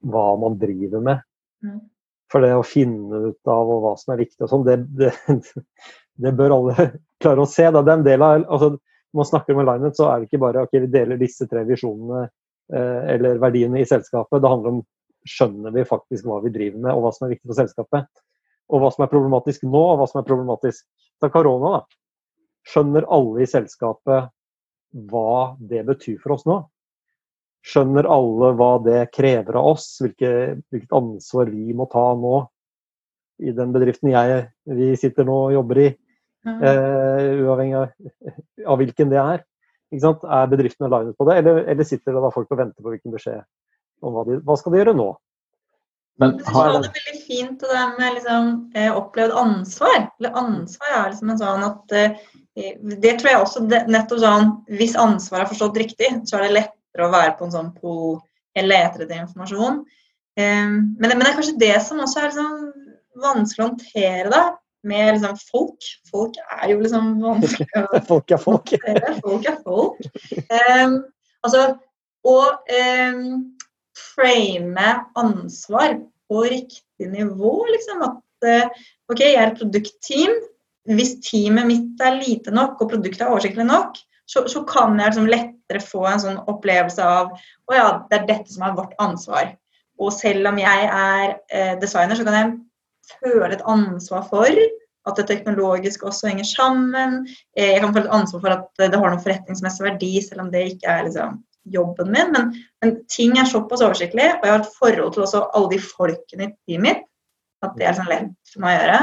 hva 0.07 0.27
man 0.39 0.57
driver 0.61 1.03
med. 1.03 1.23
Mm. 1.65 1.79
For 2.31 2.43
det 2.43 2.53
å 2.55 2.65
finne 2.65 3.21
ut 3.31 3.51
av 3.51 3.71
hva 3.83 3.93
som 3.99 4.13
er 4.13 4.23
viktig 4.23 4.43
og 4.45 4.51
sånn, 4.51 4.65
det, 4.67 4.77
det, 4.99 5.13
det, 6.23 6.33
bør 6.37 6.57
alle 6.59 6.89
klare 7.23 7.43
å 7.43 7.49
se. 7.49 7.67
Da. 7.71 7.83
Det 7.83 7.93
er 7.93 8.01
en 8.01 8.07
del 8.07 8.25
av, 8.25 8.43
altså, 8.45 8.73
når 8.77 9.21
man 9.21 9.29
snakker 9.31 9.55
om 9.55 9.63
alignment, 9.63 9.99
så 9.99 10.09
er 10.11 10.19
det 10.19 10.29
ikke 10.29 10.43
bare 10.43 10.65
ok, 10.67 10.77
vi 10.83 10.91
deler 10.93 11.19
disse 11.19 11.47
tre 11.49 11.63
visjonene 11.67 12.25
eh, 12.27 13.01
eller 13.15 13.41
verdiene 13.41 13.81
i 13.81 13.87
selskapet. 13.87 14.41
Det 14.43 14.51
handler 14.51 14.75
om 14.75 14.81
skjønner 15.27 15.73
vi 15.75 15.85
faktisk 15.87 16.27
hva 16.27 16.39
vi 16.43 16.53
driver 16.53 16.81
med, 16.81 16.93
og 16.93 17.05
hva 17.05 17.11
som 17.15 17.27
er 17.27 17.35
viktig 17.35 17.49
for 17.49 17.59
selskapet. 17.59 18.07
Og 18.67 18.83
hva 18.83 18.91
som 18.93 19.05
er 19.05 19.11
problematisk 19.11 19.67
nå, 19.67 19.83
og 19.93 20.01
hva 20.01 20.07
som 20.09 20.21
er 20.21 20.27
problematisk 20.27 20.85
da 21.21 21.29
korona. 21.33 21.77
da. 21.77 22.39
Skjønner 22.67 23.07
alle 23.13 23.43
i 23.43 23.49
selskapet 23.49 24.33
hva 25.11 25.55
det 25.59 25.83
betyr 25.87 26.17
for 26.23 26.35
oss 26.35 26.45
nå? 26.47 26.59
Skjønner 27.67 28.07
alle 28.11 28.53
hva 28.55 28.71
det 28.83 28.99
krever 29.15 29.59
av 29.59 29.73
oss, 29.73 29.87
hvilke, 30.03 30.31
hvilket 30.71 30.95
ansvar 30.95 31.51
vi 31.51 31.75
må 31.75 31.87
ta 31.91 32.05
nå 32.15 32.41
i 33.43 33.53
den 33.53 33.73
bedriften 33.75 34.09
jeg, 34.09 34.47
vi 34.65 34.93
sitter 34.97 35.27
nå 35.27 35.35
og 35.47 35.55
jobber 35.57 35.83
i? 35.83 35.87
Uh, 36.47 37.43
uavhengig 37.43 37.75
av, 37.75 37.89
av, 38.63 38.77
hvilken 38.79 39.11
det 39.11 39.19
er. 39.19 39.43
Er 39.91 40.51
bedriftene 40.51 40.89
linet 40.91 41.17
på 41.19 41.27
det, 41.27 41.37
eller, 41.41 41.61
eller 41.71 41.87
sitter 41.87 42.15
det 42.15 42.23
da 42.23 42.31
folk 42.31 42.51
og 42.51 42.59
venter 42.61 42.83
på 42.83 42.93
hvilken 42.93 43.13
beskjed 43.15 43.43
om 44.01 44.15
hva, 44.15 44.25
de, 44.27 44.39
hva 44.45 44.57
skal 44.59 44.73
de 44.73 44.81
gjøre 44.81 44.97
nå? 44.97 45.07
Men 46.21 46.33
har... 46.49 46.71
Det 46.73 46.89
er 46.89 46.95
veldig 46.97 47.23
fint 47.27 47.61
det 47.61 47.71
der 47.71 47.93
med 47.99 48.15
liksom, 48.17 48.49
eh, 48.75 48.89
opplevd 48.89 49.35
ansvar. 49.37 50.07
Eller 50.19 50.39
ansvar 50.41 50.93
er 50.93 51.11
liksom 51.11 51.33
en 51.33 51.41
sånn 51.41 51.65
at 51.67 51.97
eh, 51.97 52.15
Det 52.97 53.11
tror 53.19 53.29
jeg 53.29 53.41
også 53.43 53.65
nettopp 53.69 54.23
sånn 54.23 54.47
Hvis 54.79 54.95
ansvar 54.97 55.43
er 55.43 55.51
forstått 55.51 55.77
riktig, 55.77 56.09
så 56.25 56.39
er 56.39 56.47
det 56.47 56.55
lettere 56.55 57.05
å 57.05 57.13
være 57.13 57.35
på 57.37 57.45
en 57.45 57.53
sånn 57.53 57.73
pol 57.77 58.17
jeg 58.57 58.65
leter 58.65 59.03
etter 59.03 59.19
informasjon. 59.21 59.83
Eh, 60.39 60.65
men, 60.65 61.03
men, 61.05 61.19
det 61.21 61.27
er 61.29 61.35
kanskje 61.37 61.59
det 61.61 61.75
som 61.85 62.01
også 62.01 62.23
er 62.23 62.31
liksom 62.31 62.55
vanskelig 63.21 63.61
å 63.61 63.67
håndtere, 63.67 64.31
da 64.33 64.45
med 64.87 65.17
liksom 65.17 65.37
folk. 65.51 65.87
Folk 66.11 66.37
er 66.61 66.71
jo 66.71 66.79
liksom 66.81 67.17
vanskelig 67.21 67.83
å 67.83 68.01
Folk 68.09 68.33
er 68.33 68.41
folk. 68.41 68.73
folk 69.25 69.49
er 69.51 69.59
folk. 69.65 70.09
Um, 70.53 70.97
altså 71.45 71.67
og 72.27 72.73
um, 72.73 73.57
frame 73.97 74.89
ansvar 75.19 75.97
på 76.27 76.43
riktig 76.43 77.09
nivå, 77.11 77.53
liksom. 77.71 78.03
At 78.07 78.47
uh, 78.47 78.85
OK, 79.11 79.23
jeg 79.23 79.37
er 79.37 79.51
et 79.51 79.59
produktteam. 79.59 80.35
Hvis 80.87 81.17
teamet 81.25 81.67
mitt 81.67 82.03
er 82.03 82.15
lite 82.15 82.53
nok 82.55 82.79
og 82.79 82.93
produktet 82.93 83.25
er 83.25 83.33
oversiktlig 83.33 83.65
nok, 83.67 83.97
så, 84.27 84.45
så 84.47 84.63
kan 84.67 84.95
jeg 84.99 85.11
liksom 85.11 85.29
lettere 85.31 85.83
få 85.83 86.05
en 86.07 86.21
sånn 86.23 86.39
opplevelse 86.51 87.03
av 87.03 87.33
å 87.35 87.75
ja, 87.75 87.87
det 88.07 88.21
er 88.21 88.27
dette 88.29 88.53
som 88.53 88.65
er 88.67 88.75
vårt 88.77 88.95
ansvar. 89.03 89.53
Og 89.99 90.13
selv 90.13 90.47
om 90.51 90.59
jeg 90.61 90.87
er 90.87 91.37
eh, 91.51 91.73
designer, 91.81 92.15
så 92.15 92.27
kan 92.27 92.37
jeg 92.37 92.53
føle 93.17 93.55
et 93.55 93.65
ansvar 93.67 94.25
for 94.29 94.59
at 95.07 95.19
det 95.19 95.27
teknologisk 95.29 96.03
også 96.07 96.31
henger 96.31 96.47
sammen. 96.47 97.21
Eh, 97.57 97.73
jeg 97.73 97.83
kan 97.83 97.95
føle 97.95 98.05
et 98.05 98.17
ansvar 98.19 98.43
for 98.43 98.55
at 98.57 98.83
det 98.83 98.99
har 98.99 99.13
noen 99.13 99.23
forretningsmessig 99.23 99.87
verdi, 99.87 100.13
selv 100.23 100.45
om 100.45 100.51
det 100.53 100.65
ikke 100.73 100.91
er 100.91 101.07
liksom, 101.07 101.39
jobben 101.73 102.11
min. 102.13 102.33
Men, 102.33 102.51
men, 102.83 102.97
ting 103.11 103.37
er 103.37 103.49
såpass 103.49 103.83
oversiktlig, 103.85 104.27
og 104.37 104.47
jeg 104.47 104.53
har 104.55 104.65
et 104.65 104.75
forhold 104.79 105.13
til 105.13 105.25
også 105.25 105.45
alle 105.57 105.71
de 105.75 105.79
folkene 105.83 106.49
i 106.49 106.53
teamet 106.67 106.87
mitt, 106.87 107.07
at 107.65 107.73
det 107.79 107.87
er 107.89 107.97
sånn 107.97 108.11
lett 108.11 108.51
for 108.51 108.63
meg 108.63 108.75
å 108.75 108.81
gjøre. 108.81 108.99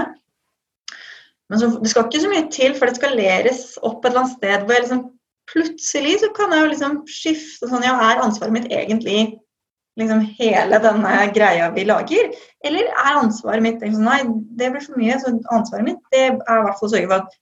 Men 1.52 1.60
så, 1.60 1.70
det 1.82 1.90
skal 1.92 2.06
ikke 2.08 2.22
så 2.22 2.32
mye 2.32 2.46
til 2.52 2.76
for 2.78 2.88
det 2.88 2.98
skal 2.98 3.18
leres 3.18 3.64
opp 3.82 4.04
et 4.04 4.10
eller 4.10 4.24
annet 4.24 4.36
sted 4.38 4.64
hvor 4.64 4.76
jeg 4.76 4.84
liksom 4.86 5.02
plutselig 5.50 6.14
så 6.22 6.30
kan 6.36 6.54
jeg 6.54 6.62
jo 6.62 6.68
liksom 6.70 7.00
skifte 7.10 7.68
sånn 7.68 7.84
Ja, 7.84 7.96
er 8.00 8.22
ansvaret 8.24 8.54
mitt 8.54 8.70
egentlig 8.72 9.34
liksom 10.00 10.24
hele 10.38 10.80
denne 10.82 11.12
greia 11.34 11.68
vi 11.74 11.84
lager? 11.86 12.32
Eller 12.66 12.88
er 12.90 13.20
ansvaret 13.20 13.62
mitt 13.64 13.84
liksom, 13.84 14.06
Nei, 14.06 14.22
det 14.58 14.72
blir 14.72 14.86
for 14.86 15.00
mye. 15.00 15.18
Så 15.20 15.34
ansvaret 15.54 15.86
mitt 15.86 16.00
det 16.14 16.24
er 16.24 16.32
i 16.32 16.64
hvert 16.64 16.80
fall 16.80 16.88
å 16.88 16.94
sørge 16.94 17.10
for 17.10 17.20
at 17.20 17.38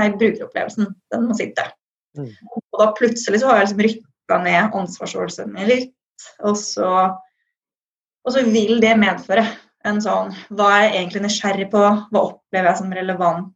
nei, 0.00 0.08
brukeropplevelsen, 0.20 0.94
den 1.12 1.26
må 1.28 1.36
sitte. 1.36 1.66
Mm. 2.16 2.30
Og 2.70 2.80
da 2.80 2.88
plutselig 2.96 3.42
så 3.42 3.50
har 3.50 3.60
jeg 3.60 3.66
liksom 3.68 3.82
rykka 4.30 4.42
ned 4.44 4.74
ansvarsfølelsen 4.74 5.52
min 5.52 5.68
litt. 5.68 5.94
Og 6.44 6.56
så, 6.56 7.16
og 8.24 8.32
så 8.32 8.44
vil 8.44 8.80
det 8.80 8.96
medføre 9.00 9.46
en 9.88 10.00
sånn 10.04 10.34
Hva 10.52 10.66
er 10.76 10.82
jeg 10.84 10.96
egentlig 10.98 11.22
nysgjerrig 11.24 11.70
på? 11.72 11.80
Hva 12.12 12.20
opplever 12.20 12.68
jeg 12.68 12.80
som 12.82 12.92
relevant? 12.92 13.54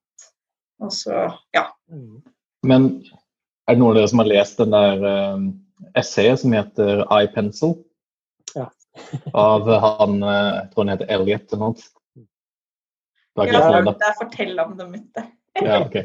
Og 0.80 0.92
så, 0.92 1.26
ja. 1.54 1.68
Mm. 1.92 2.22
Men 2.64 2.88
er 3.68 3.74
det 3.74 3.80
noen 3.80 3.92
av 3.92 3.98
dere 3.98 4.08
som 4.08 4.22
har 4.22 4.30
lest 4.30 4.58
den 4.60 4.72
der 4.72 5.04
uh, 5.04 5.44
essayet 6.00 6.40
som 6.40 6.52
heter 6.56 7.04
iPencil? 7.22 7.76
av 9.34 9.66
han 9.66 10.20
eh, 10.22 10.50
Jeg 10.54 10.68
tror 10.70 10.84
han 10.84 10.90
heter 10.92 11.08
Elliot 11.10 11.48
eller 11.50 11.62
noe. 11.64 11.86
Ja, 13.34 13.80
det 13.82 14.06
er 14.06 14.14
fortell 14.14 14.60
om 14.62 14.76
det 14.78 14.84
myttet. 14.86 15.32
ja, 15.58 15.80
okay. 15.82 16.04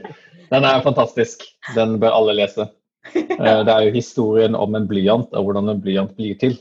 Den 0.49 0.65
er 0.65 0.81
fantastisk. 0.81 1.43
Den 1.75 1.99
bør 2.01 2.15
alle 2.17 2.33
lese. 2.39 2.65
Eh, 3.39 3.59
det 3.63 3.71
er 3.71 3.85
jo 3.85 3.93
historien 3.95 4.55
om 4.59 4.73
en 4.75 4.87
blyant 4.89 5.31
og 5.31 5.45
hvordan 5.45 5.71
en 5.71 5.79
blyant 5.79 6.11
blir 6.17 6.35
til. 6.41 6.57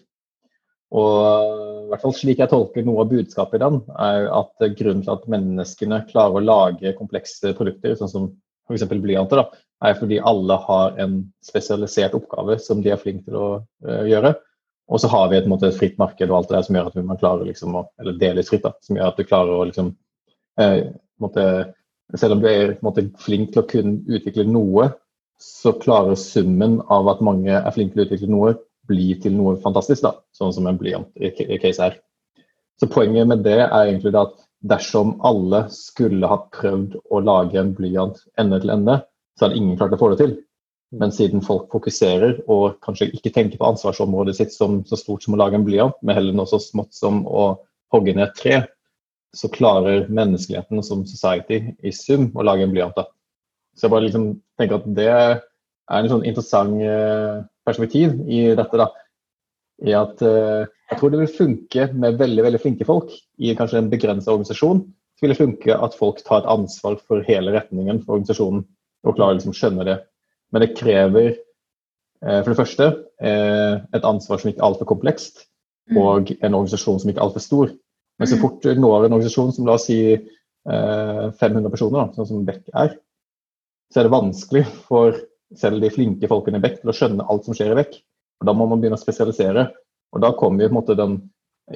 Og 0.94 1.88
i 1.88 1.90
hvert 1.90 2.04
fall 2.04 2.14
slik 2.16 2.38
jeg 2.40 2.50
tolker 2.52 2.84
noe 2.86 3.02
av 3.02 3.10
budskapet 3.10 3.58
i 3.58 3.64
den, 3.64 3.80
er 3.98 4.28
at 4.32 4.66
grunnen 4.78 5.02
til 5.04 5.14
at 5.14 5.26
menneskene 5.32 5.98
klarer 6.08 6.38
å 6.38 6.44
lage 6.44 6.94
komplekse 6.96 7.52
produkter, 7.58 7.96
sånn 7.98 8.12
som 8.12 8.28
f.eks. 8.68 8.84
blyanter, 9.02 9.42
da, 9.42 9.62
er 9.88 9.96
fordi 9.98 10.20
alle 10.30 10.58
har 10.66 10.98
en 11.02 11.20
spesialisert 11.44 12.16
oppgave 12.18 12.58
som 12.62 12.82
de 12.84 12.92
er 12.92 13.00
flinke 13.00 13.28
til 13.28 13.38
å 13.38 13.48
uh, 13.86 14.04
gjøre. 14.08 14.34
Og 14.88 15.02
så 15.02 15.10
har 15.12 15.28
vi 15.30 15.38
et, 15.38 15.48
måte, 15.48 15.68
et, 15.68 15.76
fritt 15.76 15.98
marked 16.00 16.30
og 16.30 16.38
alt 16.38 16.50
det 16.50 16.56
der 16.56 16.66
som 16.66 16.78
gjør 16.78 16.90
at 16.90 17.00
man 17.00 17.20
klarer 17.20 17.48
liksom, 17.48 17.76
å, 17.76 17.84
eller 18.00 18.16
delvis 18.20 18.52
fritt, 18.52 18.64
da, 18.64 18.72
som 18.84 18.96
gjør 18.96 19.12
at 19.12 19.20
du 19.20 19.28
klarer 19.28 19.56
å 19.56 19.66
liksom, 19.68 19.92
uh, 20.62 20.78
måte, 21.24 21.48
Selv 22.16 22.38
om 22.38 22.40
du 22.40 22.46
er 22.48 22.70
måte, 22.80 23.02
flink 23.20 23.50
til 23.52 23.60
å 23.60 23.68
kunne 23.68 23.98
utvikle 24.16 24.46
noe, 24.48 24.86
så 25.38 25.72
klarer 25.72 26.18
summen 26.18 26.80
av 26.90 27.08
at 27.12 27.22
mange 27.24 27.54
er 27.54 27.74
flinke 27.74 27.94
til 27.94 28.02
å 28.02 28.08
utvikle 28.08 28.30
noe, 28.32 28.56
bli 28.88 29.12
til 29.22 29.36
noe 29.36 29.56
fantastisk. 29.62 30.02
da, 30.02 30.16
Sånn 30.34 30.54
som 30.54 30.66
en 30.66 30.78
blyant 30.80 31.10
i, 31.16 31.30
case 31.60 31.82
her. 31.82 31.98
Så 32.80 32.88
poenget 32.90 33.28
med 33.28 33.44
det 33.46 33.58
er 33.60 33.74
egentlig 33.84 34.14
at 34.18 34.36
dersom 34.68 35.16
alle 35.26 35.64
skulle 35.70 36.26
ha 36.30 36.40
prøvd 36.54 36.96
å 37.14 37.20
lage 37.22 37.58
en 37.60 37.74
blyant 37.74 38.18
ende 38.38 38.60
til 38.62 38.74
ende, 38.74 39.00
så 39.38 39.46
hadde 39.46 39.58
ingen 39.58 39.78
klart 39.78 39.94
å 39.94 40.00
få 40.00 40.12
det 40.12 40.20
til. 40.22 40.36
Men 40.98 41.12
siden 41.12 41.42
folk 41.44 41.68
fokuserer 41.70 42.38
og 42.48 42.78
kanskje 42.84 43.10
ikke 43.12 43.32
tenker 43.34 43.60
på 43.60 43.68
ansvarsområdet 43.68 44.38
sitt 44.38 44.54
som 44.54 44.80
så 44.88 44.96
stort 44.98 45.22
som 45.22 45.36
å 45.36 45.40
lage 45.42 45.58
en 45.58 45.66
blyant, 45.66 45.98
men 46.02 46.16
heller 46.16 46.34
noe 46.34 46.48
så 46.48 46.60
smått 46.62 46.96
som 46.96 47.26
å 47.28 47.50
hogge 47.92 48.14
ned 48.16 48.30
et 48.30 48.38
tre, 48.40 48.56
så 49.36 49.50
klarer 49.52 50.08
menneskeligheten 50.08 50.80
som 50.82 51.04
society 51.06 51.60
i 51.84 51.92
sum 51.92 52.30
å 52.34 52.46
lage 52.46 52.64
en 52.64 52.72
blyant. 52.72 52.96
da. 52.96 53.04
Så 53.78 53.86
jeg 53.86 53.94
bare 53.94 54.08
liksom 54.08 54.26
tenker 54.58 54.80
at 54.80 54.88
det 54.96 55.08
er 55.08 55.38
en 56.02 56.10
sånn 56.10 56.26
interessant 56.26 56.82
eh, 56.82 57.38
perspektiv 57.68 58.16
i 58.26 58.48
dette. 58.58 58.80
da, 58.80 58.88
i 59.86 59.94
at 59.94 60.22
uh, 60.26 60.66
Jeg 60.90 60.98
tror 60.98 61.12
det 61.12 61.20
vil 61.20 61.34
funke 61.36 61.84
med 61.94 62.18
veldig 62.18 62.44
veldig 62.46 62.60
flinke 62.62 62.86
folk 62.88 63.12
i 63.38 63.54
kanskje 63.54 63.82
en 63.82 63.90
begrensa 63.92 64.32
organisasjon. 64.32 64.80
Så 65.14 65.24
vil 65.24 65.34
det 65.34 65.38
funke 65.38 65.76
at 65.76 65.94
folk 65.98 66.22
tar 66.26 66.42
et 66.42 66.50
ansvar 66.50 66.96
for 67.06 67.22
hele 67.26 67.52
retningen 67.54 68.00
for 68.02 68.16
organisasjonen 68.16 68.64
og 69.06 69.18
klarer 69.18 69.38
liksom 69.38 69.54
skjønne 69.54 69.86
det. 69.86 69.98
Men 70.50 70.64
det 70.64 70.74
krever 70.78 71.36
uh, 71.36 72.40
for 72.40 72.50
det 72.50 72.58
første 72.58 72.90
et 73.18 74.04
ansvar 74.06 74.38
som 74.38 74.46
ikke 74.46 74.60
er 74.60 74.66
altfor 74.68 74.86
komplekst, 74.86 75.40
mm. 75.90 75.96
og 75.98 76.28
en 76.38 76.54
organisasjon 76.54 77.00
som 77.02 77.10
ikke 77.10 77.18
er 77.18 77.24
altfor 77.24 77.42
stor. 77.42 77.72
Men 78.18 78.30
så 78.30 78.36
mm. 78.38 78.42
fort 78.44 78.60
du 78.62 78.68
når 78.78 79.06
en 79.06 79.16
organisasjon 79.16 79.50
som 79.56 79.66
la 79.66 79.74
oss 79.74 79.88
si 79.88 79.98
500 80.68 81.66
personer, 81.72 81.98
da, 81.98 82.14
sånn 82.14 82.28
som 82.28 82.44
Beck 82.46 82.70
er, 82.78 82.92
så 83.92 84.00
er 84.00 84.06
det 84.06 84.14
vanskelig 84.14 84.64
for 84.88 85.16
selv 85.56 85.80
de 85.82 85.90
flinke 85.92 86.28
folkene 86.28 86.60
i 86.60 86.64
Beck 86.64 86.80
til 86.82 86.92
å 86.92 86.96
skjønne 86.96 87.26
alt 87.28 87.46
som 87.46 87.56
skjer 87.56 87.72
i 87.72 87.78
Beck. 87.78 87.94
Og 88.40 88.48
Da 88.48 88.54
må 88.54 88.66
man 88.68 88.82
begynne 88.82 88.98
å 88.98 89.02
spesialisere. 89.02 89.68
Og 90.12 90.22
Da 90.22 90.32
kommer 90.36 90.64
jo 90.64 90.68
på 90.68 90.74
en 90.74 90.80
måte 90.80 90.98
den 90.98 91.20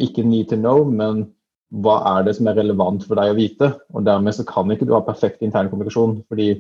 ikke 0.01 0.25
need 0.25 0.49
to 0.49 0.57
know, 0.57 0.85
men 0.85 1.27
hva 1.73 1.99
er 2.19 2.27
det 2.27 2.37
som 2.37 2.49
er 2.49 2.59
relevant 2.61 3.05
for 3.09 3.17
deg 3.17 3.33
å 3.33 3.37
vite? 3.37 3.71
Og 3.93 4.05
Dermed 4.05 4.37
så 4.37 4.45
kan 4.49 4.71
ikke 4.73 4.89
du 4.89 4.93
ha 4.97 5.01
perfekt 5.05 5.43
intern 5.43 5.71
kommunikasjon, 5.73 6.21
fordi 6.29 6.51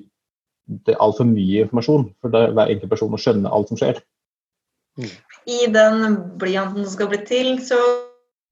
det 0.87 0.95
er 0.95 1.03
altfor 1.05 1.29
mye 1.29 1.67
informasjon 1.67 2.07
for 2.23 2.33
hver 2.33 2.71
enkelt 2.71 2.91
person 2.93 3.13
å 3.13 3.21
skjønne 3.21 3.51
alt 3.53 3.73
som 3.73 3.81
skjer. 3.81 4.01
I 5.49 5.67
den 5.73 6.17
blyanten 6.41 6.85
som 6.85 6.95
skal 6.95 7.11
bli 7.13 7.21
til, 7.29 7.59
så 7.65 7.79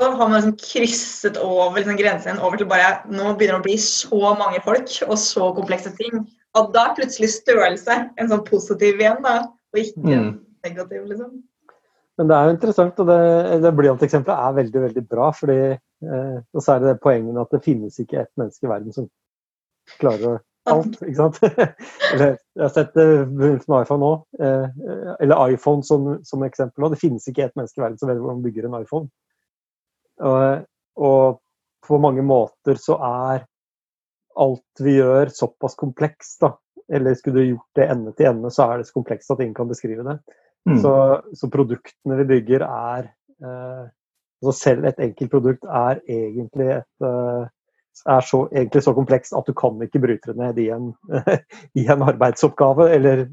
har 0.00 0.16
man 0.16 0.38
liksom 0.38 0.56
krysset 0.60 1.36
over 1.40 1.80
liksom 1.80 1.98
grensen 2.00 2.40
over 2.40 2.56
til 2.56 2.68
bare 2.68 3.02
Nå 3.12 3.34
begynner 3.36 3.58
det 3.58 3.60
å 3.60 3.66
bli 3.66 3.76
så 3.84 4.32
mange 4.40 4.62
folk 4.64 4.94
og 5.06 5.18
så 5.20 5.50
komplekse 5.56 5.92
ting 5.98 6.24
at 6.58 6.70
da 6.74 6.88
er 6.88 6.96
plutselig 6.98 7.30
størrelse 7.36 7.96
en 8.18 8.30
sånn 8.30 8.46
positiv 8.46 8.98
igjen, 8.98 9.20
da, 9.24 9.42
og 9.70 9.82
ikke 9.82 10.06
mm 10.06 10.30
negativ, 10.64 11.06
liksom. 11.08 11.42
Men 12.18 12.28
det 12.28 12.36
er 12.36 12.44
jo 12.44 12.54
interessant, 12.54 13.00
og 13.00 13.08
det, 13.08 13.20
det 13.64 13.72
blyant-eksempelet 13.78 14.44
er 14.44 14.56
veldig 14.58 14.82
veldig 14.82 15.02
bra. 15.08 15.30
fordi 15.32 15.58
eh, 15.72 16.38
Og 16.52 16.62
så 16.62 16.74
er 16.74 16.84
det 16.84 17.00
poenget 17.00 17.40
at 17.40 17.54
det 17.54 17.64
finnes 17.64 17.96
ikke 18.02 18.20
ett 18.20 18.32
menneske 18.40 18.66
i 18.66 18.70
verden 18.70 18.96
som 18.96 19.06
klarer 19.96 20.42
alt. 20.68 20.98
ikke 21.00 21.16
sant? 21.16 21.38
eller, 22.12 22.34
jeg 22.36 22.64
har 22.66 22.74
sett 22.74 22.92
det 22.98 23.06
med 23.32 23.62
iPhone 23.78 24.02
nå, 24.04 24.12
eh, 24.42 24.66
eller 25.24 25.54
iPhone 25.54 25.86
som, 25.86 26.10
som 26.26 26.44
eksempel. 26.44 26.84
òg. 26.84 26.92
det 26.92 27.00
finnes 27.00 27.28
ikke 27.30 27.46
ett 27.46 27.56
menneske 27.56 27.80
i 27.80 27.86
verden 27.86 28.02
som 28.02 28.12
vet 28.12 28.20
hvordan 28.20 28.42
man 28.42 28.44
bygger 28.44 28.68
en 28.68 28.76
iPhone. 28.82 29.08
Og, 30.20 30.66
og 31.00 31.40
på 31.88 31.98
mange 32.04 32.22
måter 32.26 32.76
så 32.76 32.98
er 33.00 33.46
alt 34.40 34.82
vi 34.84 34.96
gjør 34.96 35.30
såpass 35.34 35.76
komplekst. 35.78 36.40
da. 36.40 36.54
Eller 36.92 37.14
skulle 37.14 37.40
du 37.40 37.52
gjort 37.52 37.78
det 37.78 37.86
ende 37.92 38.12
til 38.18 38.30
ende, 38.32 38.50
så 38.50 38.66
er 38.66 38.80
det 38.80 38.88
så 38.88 38.96
komplekst 38.98 39.30
at 39.30 39.40
ingen 39.40 39.54
kan 39.54 39.70
beskrive 39.70 40.04
det. 40.06 40.18
Mm. 40.68 40.80
Så, 40.82 40.92
så, 41.34 41.48
produktene 41.48 42.18
vi 42.18 42.26
bygger 42.34 42.64
er 42.66 43.06
eh, 43.40 43.84
altså 44.40 44.52
Selv 44.56 44.84
et 44.88 44.98
enkelt 45.00 45.30
produkt 45.32 45.64
er 45.64 46.00
egentlig, 46.08 46.66
et, 46.74 47.06
eh, 47.06 47.46
er 48.06 48.26
så, 48.26 48.42
egentlig 48.52 48.82
så 48.84 48.94
komplekst 48.96 49.36
at 49.36 49.48
du 49.48 49.54
kan 49.56 49.80
ikke 49.84 50.02
bryte 50.02 50.32
det 50.32 50.40
ned 50.40 50.60
i 50.60 50.68
en, 50.74 50.90
i 51.80 51.86
en, 51.86 52.02
arbeidsoppgave. 52.02 52.90
Eller 52.92 53.26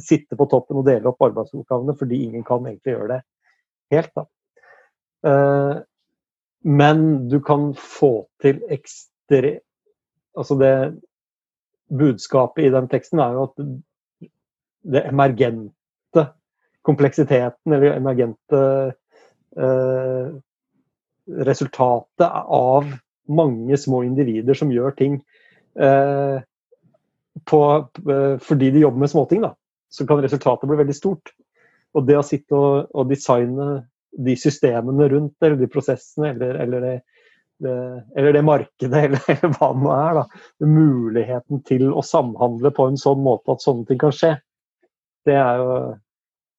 sitte 0.00 0.38
på 0.38 0.46
toppen 0.50 0.80
og 0.80 0.86
dele 0.86 1.10
opp 1.10 1.22
arbeidsoppgavene, 1.26 1.96
fordi 1.98 2.22
ingen 2.24 2.46
kan 2.46 2.66
egentlig 2.66 2.94
gjøre 2.94 3.10
det 3.16 3.20
helt. 3.94 4.14
Da. 4.14 4.26
Eh, 5.28 5.82
men 6.64 7.28
du 7.28 7.40
kan 7.44 7.72
få 7.76 8.26
til 8.42 8.62
ekstre... 8.72 9.58
Altså 10.38 10.56
det 10.60 10.74
Budskapet 11.94 12.64
i 12.64 12.72
den 12.72 12.88
teksten 12.90 13.20
er 13.22 13.36
jo 13.36 13.44
at 13.46 13.64
det 14.94 15.02
emergente 15.08 16.24
kompleksiteten 16.84 17.72
eller 17.72 17.96
emergente 17.96 18.60
eh, 19.56 20.32
resultatet 21.48 22.40
av 22.44 22.88
mange 23.28 23.76
små 23.80 24.02
individer 24.04 24.56
som 24.58 24.72
gjør 24.72 24.96
ting 24.98 25.16
eh, 25.80 26.42
på, 27.48 27.62
eh, 28.10 28.36
fordi 28.44 28.70
de 28.74 28.84
jobber 28.84 29.04
med 29.04 29.12
småting, 29.12 29.44
da, 29.46 29.54
så 29.92 30.06
kan 30.08 30.20
resultatet 30.24 30.68
bli 30.68 30.80
veldig 30.82 30.96
stort. 30.96 31.32
Og 31.94 32.06
det 32.08 32.18
å 32.18 32.26
sitte 32.26 32.58
og, 32.58 32.90
og 32.92 33.08
designe 33.10 33.84
de 34.14 34.36
systemene 34.38 35.08
rundt, 35.10 35.36
eller 35.42 35.58
de 35.58 35.70
prosessene, 35.70 36.34
eller, 36.34 36.58
eller, 36.62 36.84
det, 36.84 36.94
det, 37.64 37.78
eller 38.14 38.36
det, 38.36 38.44
markedet, 38.46 39.02
eller, 39.08 39.26
eller 39.34 39.56
hva 39.56 39.72
det 39.72 39.82
nå 39.82 39.92
er, 39.96 40.20
da, 40.20 40.46
muligheten 40.68 41.64
til 41.68 41.90
å 41.90 42.04
samhandle 42.04 42.72
på 42.76 42.88
en 42.90 43.00
sånn 43.00 43.22
måte 43.24 43.56
at 43.56 43.64
sånne 43.64 43.88
ting 43.88 44.00
kan 44.00 44.14
skje, 44.14 44.36
det 45.24 45.36
er 45.40 45.60
jo 45.62 45.74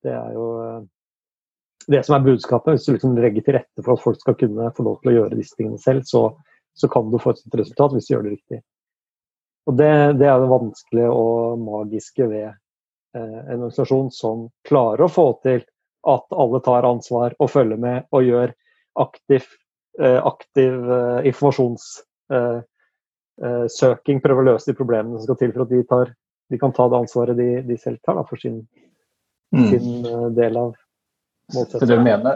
det 0.06 0.14
er 0.14 0.36
jo 0.38 0.50
eh, 0.62 0.82
det 1.88 2.02
som 2.06 2.18
er 2.18 2.26
budskapet. 2.26 2.76
Hvis 2.76 2.86
du 2.86 2.94
liksom 2.94 3.18
legger 3.18 3.46
til 3.46 3.58
rette 3.60 3.84
for 3.84 3.96
at 3.96 4.04
folk 4.04 4.22
skal 4.22 4.38
kunne 4.40 4.72
få 4.78 4.86
lov 4.86 5.00
til 5.02 5.12
å 5.12 5.16
gjøre 5.20 5.40
disse 5.40 5.58
tingene 5.58 5.82
selv, 5.82 6.06
så, 6.10 6.28
så 6.78 6.90
kan 6.92 7.10
du 7.12 7.20
få 7.22 7.34
et 7.34 7.42
sånt 7.42 7.58
resultat 7.62 7.96
hvis 7.96 8.10
du 8.10 8.14
gjør 8.14 8.28
det 8.28 8.36
riktig. 8.38 8.62
Og 9.66 9.78
Det, 9.80 9.92
det 10.22 10.30
er 10.30 10.42
det 10.42 10.52
vanskelige 10.52 11.10
og 11.10 11.62
magiske 11.62 12.30
ved 12.30 12.50
eh, 12.50 13.40
en 13.42 13.64
organisasjon 13.64 14.12
som 14.14 14.48
klarer 14.68 15.08
å 15.08 15.12
få 15.12 15.32
til 15.46 15.64
at 16.06 16.38
alle 16.38 16.62
tar 16.62 16.86
ansvar 16.86 17.34
og 17.42 17.50
følger 17.50 17.82
med 17.82 18.06
og 18.14 18.28
gjør 18.28 18.54
aktiv, 19.02 19.42
eh, 19.42 19.62
aktiv 20.04 20.92
eh, 20.92 21.26
informasjonssøking, 21.32 24.20
prøve 24.20 24.24
prøver 24.24 24.42
å 24.42 24.50
løse 24.52 24.72
de 24.72 24.78
problemene 24.78 25.18
som 25.18 25.26
skal 25.28 25.40
til 25.42 25.52
for 25.54 25.62
at 25.66 25.72
de, 25.72 25.80
tar, 25.90 26.06
de 26.52 26.58
kan 26.62 26.72
ta 26.76 26.84
det 26.92 27.02
ansvaret 27.04 27.36
de, 27.40 27.50
de 27.68 27.76
selv 27.80 27.98
tar 28.06 28.16
da, 28.20 28.24
for 28.28 28.38
sin 28.42 28.58
mm. 29.56 29.68
sin 29.70 29.88
del 30.36 30.54
av 30.58 30.76
målsettingen. 31.54 31.80
Så 31.80 31.86
det 31.86 31.96
du 31.96 32.04
mener 32.04 32.36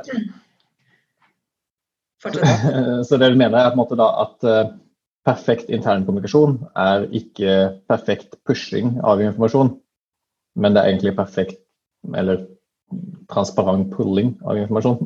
Så 3.08 3.18
det 3.18 3.32
du 3.32 3.40
mener 3.40 3.58
er 3.58 3.72
på 3.72 3.78
en 3.78 3.84
måte 3.84 4.00
da 4.00 4.10
at 4.26 4.48
uh, 4.48 4.72
perfekt 5.28 5.72
internkommunikasjon 5.72 6.58
er 6.80 7.08
ikke 7.16 7.56
perfekt 7.90 8.40
pushing 8.48 8.98
av 9.06 9.22
informasjon, 9.24 9.74
men 10.60 10.76
det 10.76 10.82
er 10.82 10.94
egentlig 10.94 11.18
perfekt 11.18 11.60
eller 12.16 12.46
transparent 13.30 13.92
pulling 13.94 14.34
av 14.48 14.58
informasjon? 14.58 14.98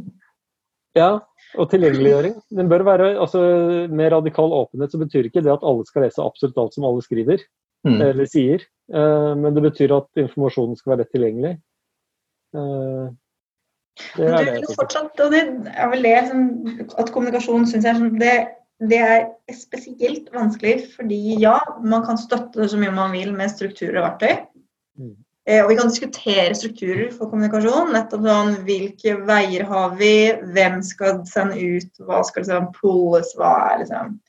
Ja, 0.98 1.10
og 1.58 1.70
tilgjengeliggjøring. 1.72 2.38
Den 2.54 2.70
bør 2.70 2.86
være, 2.86 3.10
altså 3.22 3.42
Med 3.90 4.12
radikal 4.14 4.54
åpenhet 4.54 4.94
så 4.94 5.02
betyr 5.02 5.30
ikke 5.30 5.44
det 5.46 5.54
at 5.54 5.66
alle 5.66 5.86
skal 5.90 6.06
lese 6.06 6.22
absolutt 6.22 6.58
alt 6.62 6.78
som 6.78 6.86
alle 6.90 7.04
skriver 7.06 7.42
mm. 7.88 8.00
eller 8.02 8.30
sier. 8.30 8.64
Uh, 8.94 9.34
men 9.40 9.56
det 9.56 9.66
betyr 9.70 9.94
at 9.96 10.24
informasjonen 10.26 10.78
skal 10.80 10.94
være 10.94 11.04
lett 11.04 11.14
tilgjengelig. 11.16 11.54
Uh, 12.54 13.14
det 14.18 14.28
er 14.28 14.50
det. 14.50 14.58
Du, 14.66 14.74
fortsatt, 14.78 15.22
og 15.22 15.34
det 15.34 15.44
er 15.74 15.90
vel 15.94 16.06
det 16.06 16.18
som, 16.30 16.46
at 17.02 17.12
kommunikasjon 17.14 17.68
syns 17.70 17.86
jeg 17.86 18.14
det, 18.22 18.34
det, 18.90 19.02
er 19.02 19.28
spesielt 19.54 20.32
vanskelig 20.34 20.80
fordi 20.96 21.38
ja, 21.42 21.60
man 21.86 22.06
kan 22.08 22.18
støtte 22.18 22.64
det 22.64 22.72
så 22.72 22.80
mye 22.82 22.94
man 22.96 23.14
vil 23.14 23.34
med 23.38 23.54
strukturer 23.54 24.02
og 24.02 24.08
verktøy. 24.08 24.48
Mm. 24.98 25.14
Eh, 25.44 25.60
og 25.60 25.70
vi 25.72 25.76
kan 25.76 25.90
diskutere 25.92 26.56
strukturer 26.56 27.10
for 27.12 27.32
kommunikasjon. 27.32 27.92
nettopp 27.92 28.28
sånn, 28.28 28.54
Hvilke 28.68 29.18
veier 29.28 29.66
har 29.68 29.96
vi? 30.00 30.32
Hvem 30.56 30.80
skal 30.84 31.24
sende 31.28 31.60
ut? 31.60 31.92
Hva 32.00 32.22
skal 32.24 32.46
liksom 32.46 32.70
pulles? 32.78 33.34
Hva 33.36 33.52
er 33.74 33.84
liksom 33.84 34.20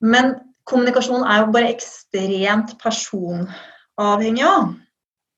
Men 0.00 0.34
kommunikasjon 0.66 1.26
er 1.28 1.44
jo 1.44 1.52
bare 1.52 1.74
ekstremt 1.74 2.72
personavhengig 2.80 4.46
òg. 4.48 4.72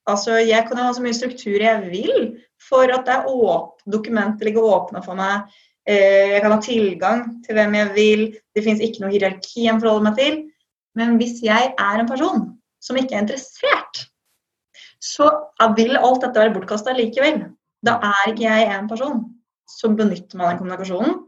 Altså, 0.08 0.38
jeg 0.38 0.68
kan 0.68 0.80
ha 0.80 0.92
så 0.92 1.02
mye 1.02 1.16
struktur 1.16 1.60
jeg 1.60 1.90
vil 1.90 2.38
for 2.60 2.88
at 2.92 3.06
det 3.08 3.14
er 3.14 3.70
dokumenter 3.90 4.46
ligger 4.46 4.62
åpne 4.62 5.02
for 5.04 5.16
meg. 5.16 5.50
Eh, 5.86 6.36
jeg 6.36 6.42
kan 6.42 6.52
ha 6.52 6.60
tilgang 6.60 7.24
til 7.44 7.56
hvem 7.58 7.74
jeg 7.74 7.94
vil. 7.94 8.22
Det 8.54 8.64
fins 8.64 8.80
ikke 8.80 9.02
noe 9.02 9.12
hierarki 9.12 9.66
jeg 9.66 9.80
forholder 9.80 10.06
meg 10.08 10.16
til. 10.20 10.38
Men 10.94 11.16
hvis 11.18 11.42
jeg 11.42 11.74
er 11.74 12.00
en 12.00 12.08
person 12.08 12.46
som 12.80 12.96
ikke 12.96 13.16
er 13.16 13.24
interessert, 13.24 13.83
så 15.04 15.28
vil 15.76 15.98
alt 15.98 16.22
dette 16.24 16.40
være 16.40 16.54
bortkasta 16.54 16.94
likevel. 16.96 17.42
Da 17.84 17.98
er 18.00 18.32
ikke 18.32 18.46
jeg 18.46 18.68
en 18.72 18.88
person 18.88 19.22
som 19.68 19.96
benytter 19.98 20.38
meg 20.38 20.46
av 20.46 20.52
den 20.52 20.60
kommunikasjonen. 20.62 21.20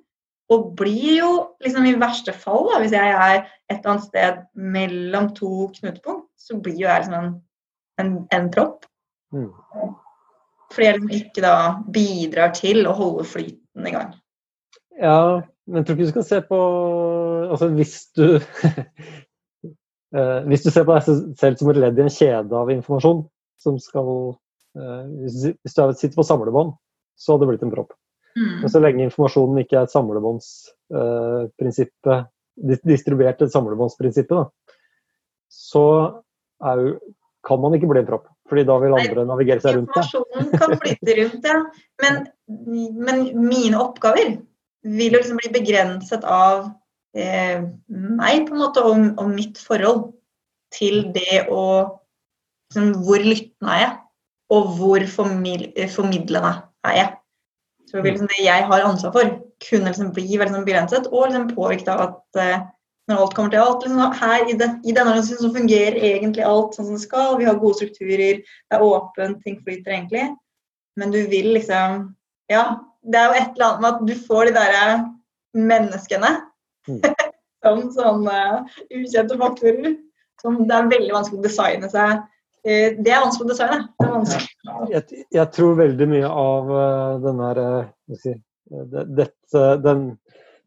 Og 0.55 0.69
blir 0.79 1.17
jo 1.19 1.31
liksom 1.65 1.89
i 1.89 1.97
verste 1.99 2.33
fall, 2.37 2.69
da, 2.71 2.79
hvis 2.79 2.95
jeg 2.95 3.13
er 3.13 3.41
et 3.43 3.81
eller 3.81 3.93
annet 3.97 4.07
sted 4.07 4.43
mellom 4.77 5.33
to 5.35 5.67
knutepunkt, 5.75 6.29
så 6.39 6.61
blir 6.63 6.79
jo 6.79 6.87
jeg 6.87 7.03
liksom 7.03 7.17
en, 7.19 7.33
en, 8.03 8.13
en 8.37 8.47
propp. 8.55 8.87
Mm. 9.35 9.51
Fordi 10.71 10.87
jeg 10.87 11.01
liksom 11.01 11.17
ikke 11.19 11.43
da 11.43 11.57
bidrar 11.93 12.55
til 12.55 12.87
å 12.87 12.95
holde 12.95 13.27
flyten 13.27 13.91
i 13.91 13.95
gang. 13.97 14.15
Ja, 15.03 15.43
men 15.67 15.81
jeg 15.81 15.89
tror 15.89 15.97
ikke 15.97 16.07
du 16.07 16.15
skal 16.15 16.25
se 16.25 16.39
på 16.47 16.59
Altså 17.51 17.67
hvis 17.77 17.97
du 18.17 18.23
eh, 20.17 20.39
Hvis 20.49 20.65
du 20.65 20.71
ser 20.71 20.87
på 20.89 20.95
deg 20.97 21.35
selv 21.37 21.59
som 21.61 21.69
et 21.71 21.81
ledd 21.83 21.99
i 22.01 22.05
en 22.07 22.15
kjede 22.15 22.57
av 22.57 22.71
informasjon 22.73 23.21
som 23.63 23.75
skal 23.83 24.11
eh, 24.79 25.05
Hvis 25.25 25.75
du 25.75 25.81
sitter 25.97 26.19
på 26.19 26.27
samlebånd, 26.27 26.71
så 27.17 27.33
hadde 27.33 27.45
det 27.47 27.53
blitt 27.55 27.67
en 27.67 27.75
propp. 27.75 27.93
Mm. 28.37 28.55
Men 28.61 28.69
så 28.73 28.79
lenge 28.85 29.07
informasjonen 29.07 29.59
ikke 29.63 29.77
er 29.81 29.93
samlebåndsprinsippet, 29.93 32.13
uh, 32.13 32.25
distribuert 32.85 33.37
til 33.41 33.53
samlebåndsprinsippet, 33.53 34.43
så 35.53 35.87
er 36.65 36.75
jo, 36.83 36.89
kan 37.47 37.61
man 37.63 37.75
ikke 37.77 37.91
bli 37.91 38.01
en 38.03 38.11
propp. 38.11 38.27
Fordi 38.51 38.63
da 38.69 38.75
vil 38.83 38.95
andre 38.95 39.21
Nei, 39.23 39.31
navigere 39.31 39.61
seg 39.63 39.73
rundt 39.79 39.91
det. 39.91 39.95
Informasjonen 40.05 40.47
kan 40.61 40.71
flytte 40.83 41.13
rundt, 41.21 41.43
ja. 41.49 41.59
Men, 42.03 42.15
men, 43.09 43.17
mine 43.49 43.77
oppgaver 43.81 44.29
vil 44.87 45.11
jo 45.11 45.19
liksom 45.19 45.39
bli 45.41 45.51
begrenset 45.57 46.23
av 46.31 46.57
eh, 47.17 47.59
meg, 47.89 48.37
på 48.47 48.53
en 48.55 48.63
måte, 48.63 48.81
og, 48.87 48.97
og, 49.17 49.27
mitt 49.33 49.57
forhold 49.59 50.03
til 50.75 50.95
det 51.17 51.37
å 51.51 51.63
Hvor 52.75 53.23
lyttende 53.23 53.73
er 53.73 53.81
jeg? 53.81 53.93
Og 54.51 54.69
hvor 54.79 55.07
formidlende 55.11 56.53
er 56.85 56.95
jeg? 56.95 57.11
Så 57.87 58.03
liksom 58.03 58.27
det 58.31 58.45
jeg 58.45 58.65
har 58.67 58.87
ansvar 58.87 59.13
for, 59.15 59.35
kunne 59.69 59.91
liksom 59.91 60.13
bli 60.15 60.27
veldig 60.27 60.47
liksom 60.47 60.65
begrenset 60.67 61.07
og 61.13 61.29
liksom 61.29 61.51
påvirket 61.55 61.89
av 61.89 62.01
at 62.07 62.41
uh, 62.43 62.65
når 63.07 63.21
alt 63.23 63.35
kommer 63.35 63.51
til 63.51 63.63
alt 63.63 63.85
liksom, 63.85 64.01
Her 64.21 64.49
i, 64.51 64.57
det, 64.59 64.69
i 64.83 64.95
denne 64.95 65.13
organisasjonen 65.13 65.45
så 65.45 65.53
fungerer 65.55 65.99
egentlig 66.09 66.45
alt 66.45 66.75
sånn 66.75 66.89
som 66.89 66.97
det 66.99 67.05
skal. 67.05 67.37
Vi 67.39 67.47
har 67.47 67.61
gode 67.63 67.79
strukturer, 67.79 68.43
det 68.43 68.75
er 68.79 68.83
åpent, 68.83 69.39
ting 69.45 69.61
flyter 69.63 69.95
egentlig. 69.95 70.27
Men 70.99 71.15
du 71.15 71.23
vil 71.31 71.53
liksom 71.55 72.11
Ja, 72.51 72.65
det 73.03 73.19
er 73.19 73.31
jo 73.31 73.39
et 73.39 73.55
eller 73.55 73.67
annet 73.67 73.85
med 73.85 73.93
at 73.93 74.03
du 74.07 74.27
får 74.27 74.49
de 74.49 74.57
derre 74.57 74.85
menneskene 75.57 76.33
mm. 76.91 77.01
som 77.63 77.87
sånne 77.95 78.41
ukjente 78.91 79.39
faktorer. 79.39 79.95
Som 80.43 80.65
det 80.67 80.75
er 80.75 80.91
veldig 80.91 81.15
vanskelig 81.15 81.41
å 81.41 81.47
designe 81.47 81.91
seg 81.91 82.19
Eh, 82.19 82.36
det 82.67 83.13
er 83.13 83.23
vanskelig 83.23 83.47
å 83.47 83.51
designe. 83.53 83.79
Det 83.95 84.07
er 84.07 84.13
vanskelig. 84.13 84.49
Jeg, 84.91 85.25
jeg, 85.37 85.47
tror 85.55 85.79
veldig 85.79 86.09
mye 86.11 86.31
av 86.31 86.73
uh, 86.73 87.19
den 87.23 87.43
her, 87.45 87.61
uh, 87.63 88.17
si, 88.19 88.35
dette, 88.91 89.63
den, 89.85 90.03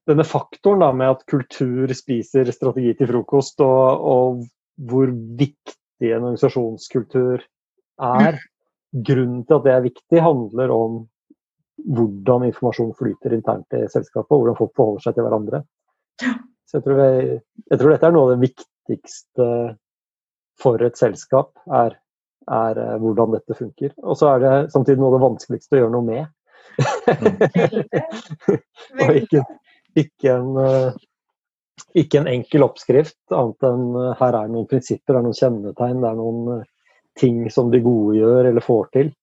denne 0.08 0.26
faktoren 0.28 0.86
da, 0.86 0.94
med 0.96 1.18
at 1.18 1.26
kultur 1.30 1.92
spiser 1.98 2.52
strategi 2.56 2.94
til 3.00 3.12
frokost, 3.12 3.60
og, 3.66 4.06
og 4.14 4.90
hvor 4.90 5.12
viktig 5.12 6.14
en 6.14 6.30
organisasjonskultur 6.30 7.44
er. 7.44 8.40
Grunnen 8.90 9.44
til 9.46 9.60
at 9.60 9.68
det 9.68 9.74
er 9.76 9.86
viktig, 9.86 10.22
handler 10.24 10.72
om 10.74 11.02
hvordan 11.90 12.48
informasjon 12.48 12.96
flyter 12.98 13.36
internt 13.36 13.76
i 13.76 13.84
selskapet, 13.92 14.32
og 14.32 14.42
hvordan 14.42 14.58
folk 14.58 14.74
forholder 14.80 15.04
seg 15.04 15.18
til 15.18 15.28
hverandre. 15.28 15.62
Så 16.70 16.80
jeg 16.80 16.86
tror, 16.86 17.04
jeg, 17.04 17.38
jeg 17.72 17.82
tror 17.82 17.94
dette 17.94 18.10
er 18.10 18.16
noe 18.16 18.28
av 18.28 18.34
det 18.34 18.50
viktigste 18.50 19.46
for 20.62 20.82
et 20.84 20.98
selskap, 21.00 21.52
er, 21.72 21.96
er 22.50 22.82
eh, 22.82 22.98
hvordan 23.02 23.36
dette 23.36 23.58
funker. 23.58 23.94
Og 24.04 24.18
så 24.20 24.34
er 24.34 24.44
det 24.44 24.54
samtidig 24.74 25.02
noe 25.02 25.12
av 25.12 25.18
det 25.18 25.26
vanskeligste 25.26 25.78
å 25.78 25.84
gjøre 25.84 25.96
noe 25.96 26.08
med. 26.08 26.26
og 29.04 29.20
ikke, 29.20 29.44
ikke, 30.00 30.36
en, 30.36 30.52
eh, 30.64 30.90
ikke, 32.04 32.22
en, 32.22 32.32
enkel 32.32 32.68
oppskrift, 32.68 33.20
annet 33.36 33.70
enn 33.70 33.88
eh, 33.96 34.18
her 34.20 34.34
er 34.34 34.50
det 34.50 34.56
noen 34.56 34.70
prinsipper, 34.70 35.16
det 35.16 35.22
er 35.22 35.28
noen 35.28 35.40
kjennetegn, 35.40 36.04
det 36.04 36.12
er 36.12 36.20
noen 36.20 36.68
ting 37.20 37.42
som 37.52 37.72
de 37.74 37.82
gode 37.84 38.20
gjør 38.20 38.52
eller 38.52 38.64
får 38.64 38.94
til. 38.96 39.16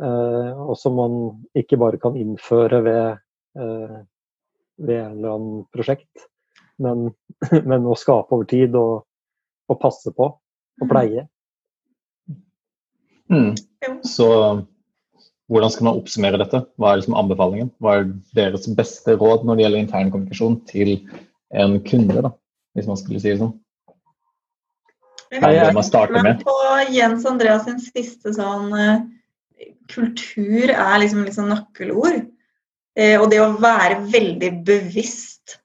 og 0.00 0.76
som 0.78 0.94
man 0.94 1.14
ikke 1.58 1.76
bare 1.76 1.98
kan 2.00 2.16
innføre 2.16 2.78
ved, 2.86 3.18
ved 3.58 4.94
en 4.94 5.16
eller 5.16 5.34
annen 5.34 5.64
prosjekt, 5.74 6.28
men, 6.78 7.10
men 7.70 7.84
å 7.84 7.98
skape 7.98 8.32
over 8.32 8.46
tid 8.48 8.78
og, 8.78 9.02
og 9.68 9.80
passe 9.82 10.14
på 10.14 10.30
og 10.80 10.86
mm. 10.86 10.90
pleie. 10.92 11.26
Mm. 13.28 13.54
Så 14.06 14.28
hvordan 15.48 15.72
skal 15.72 15.88
man 15.88 16.00
oppsummere 16.00 16.40
dette? 16.40 16.60
Hva 16.76 16.92
er 16.92 17.00
liksom 17.00 17.16
anbefalingen? 17.16 17.70
Hva 17.80 17.98
er 17.98 18.10
deres 18.36 18.68
beste 18.76 19.16
råd 19.16 19.46
når 19.48 19.56
det 19.56 19.64
gjelder 19.64 19.84
intern 19.84 20.12
kommunikasjon 20.12 20.58
til 20.68 20.94
en 21.56 21.78
kunde, 21.88 22.20
da, 22.26 22.32
hvis 22.76 22.88
man 22.90 23.00
skulle 23.00 23.22
si 23.22 23.32
det 23.32 23.40
sånn? 23.40 23.54
Er 25.38 25.72
man 25.76 25.84
starter 25.84 26.24
med? 26.24 26.42
På 26.44 26.56
Jens 26.92 27.24
Andreas 27.28 27.66
sin 27.68 27.80
siste 27.82 28.32
sånn 28.36 28.72
uh, 28.72 29.00
Kultur 29.88 30.68
er 30.72 30.98
liksom, 31.00 31.24
liksom 31.24 31.48
nøkkelord. 31.52 32.26
Uh, 32.98 33.16
og 33.20 33.28
det 33.32 33.40
å 33.40 33.54
være 33.60 34.02
veldig 34.12 34.52
bevisst 34.68 35.58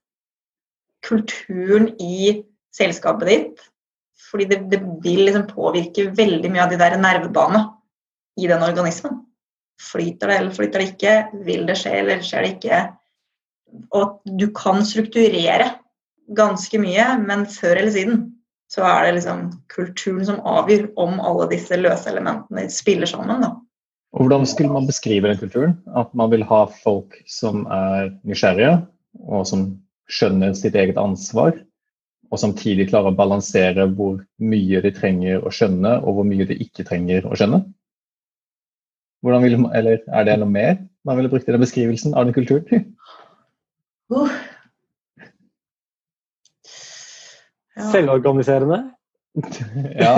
kulturen 1.04 1.90
i 2.00 2.40
selskapet 2.76 3.28
ditt 3.30 3.64
fordi 4.34 4.48
det, 4.50 4.60
det 4.72 4.82
vil 5.04 5.28
liksom 5.28 5.46
påvirke 5.52 6.08
veldig 6.18 6.50
mye 6.50 6.66
av 6.66 6.74
de 6.74 6.80
der 6.82 6.98
nervebanene 6.98 7.68
i 8.42 8.50
den 8.50 8.66
organismen. 8.66 9.22
Flyter 9.92 10.30
det 10.32 10.38
eller 10.40 10.56
flyter 10.56 10.82
det 10.82 10.92
ikke? 10.94 11.16
Vil 11.46 11.68
det 11.70 11.78
skje 11.78 11.96
eller 12.00 12.24
skjer 12.26 12.46
det 12.46 12.54
ikke? 12.56 12.80
Og 13.94 14.20
du 14.40 14.48
kan 14.58 14.82
strukturere 14.86 15.70
ganske 16.34 16.80
mye, 16.82 17.06
men 17.22 17.46
før 17.50 17.78
eller 17.82 17.94
siden 17.94 18.24
så 18.74 18.86
er 18.88 19.06
det 19.06 19.18
liksom 19.20 19.44
kulturen 19.70 20.26
som 20.26 20.42
avgjør 20.50 20.88
om 21.02 21.20
alle 21.22 21.50
disse 21.52 21.78
løse 21.78 22.10
elementene 22.10 22.66
spiller 22.74 23.10
sammen. 23.10 23.44
da. 23.44 23.52
Og 24.14 24.26
Hvordan 24.26 24.48
skulle 24.50 24.74
man 24.74 24.90
beskrive 24.90 25.30
den 25.30 25.42
kulturen? 25.42 25.76
At 25.98 26.14
man 26.18 26.32
vil 26.34 26.46
ha 26.50 26.64
folk 26.82 27.20
som 27.30 27.68
er 27.70 28.16
nysgjerrige, 28.26 28.80
og 29.30 29.46
som 29.50 29.68
skjønner 30.10 30.56
sitt 30.58 30.78
eget 30.78 30.98
ansvar, 31.02 31.54
og 32.34 32.42
samtidig 32.42 32.88
klare 32.90 33.12
å 33.12 33.18
balansere 33.18 33.86
hvor 33.94 34.18
mye 34.42 34.82
de 34.82 34.92
trenger 34.96 35.44
å 35.46 35.52
skjønne, 35.54 36.00
og 36.02 36.18
hvor 36.18 36.26
mye 36.26 36.48
de 36.50 36.58
ikke 36.66 36.86
trenger 36.88 37.28
å 37.30 37.38
skjønne? 37.38 37.62
Vil, 39.24 39.60
eller 39.72 40.02
er 40.02 40.26
det 40.28 40.40
noe 40.42 40.52
mer 40.52 40.82
man 41.08 41.20
ville 41.20 41.30
brukt 41.32 41.48
i 41.48 41.54
den 41.54 41.62
beskrivelsen 41.64 42.18
av 42.18 42.28
den 42.28 42.36
kulturen? 42.36 42.90
Uh. 44.14 44.28
Ja. 47.74 47.88
Selvorganiserende? 47.90 48.92
ja. 50.04 50.12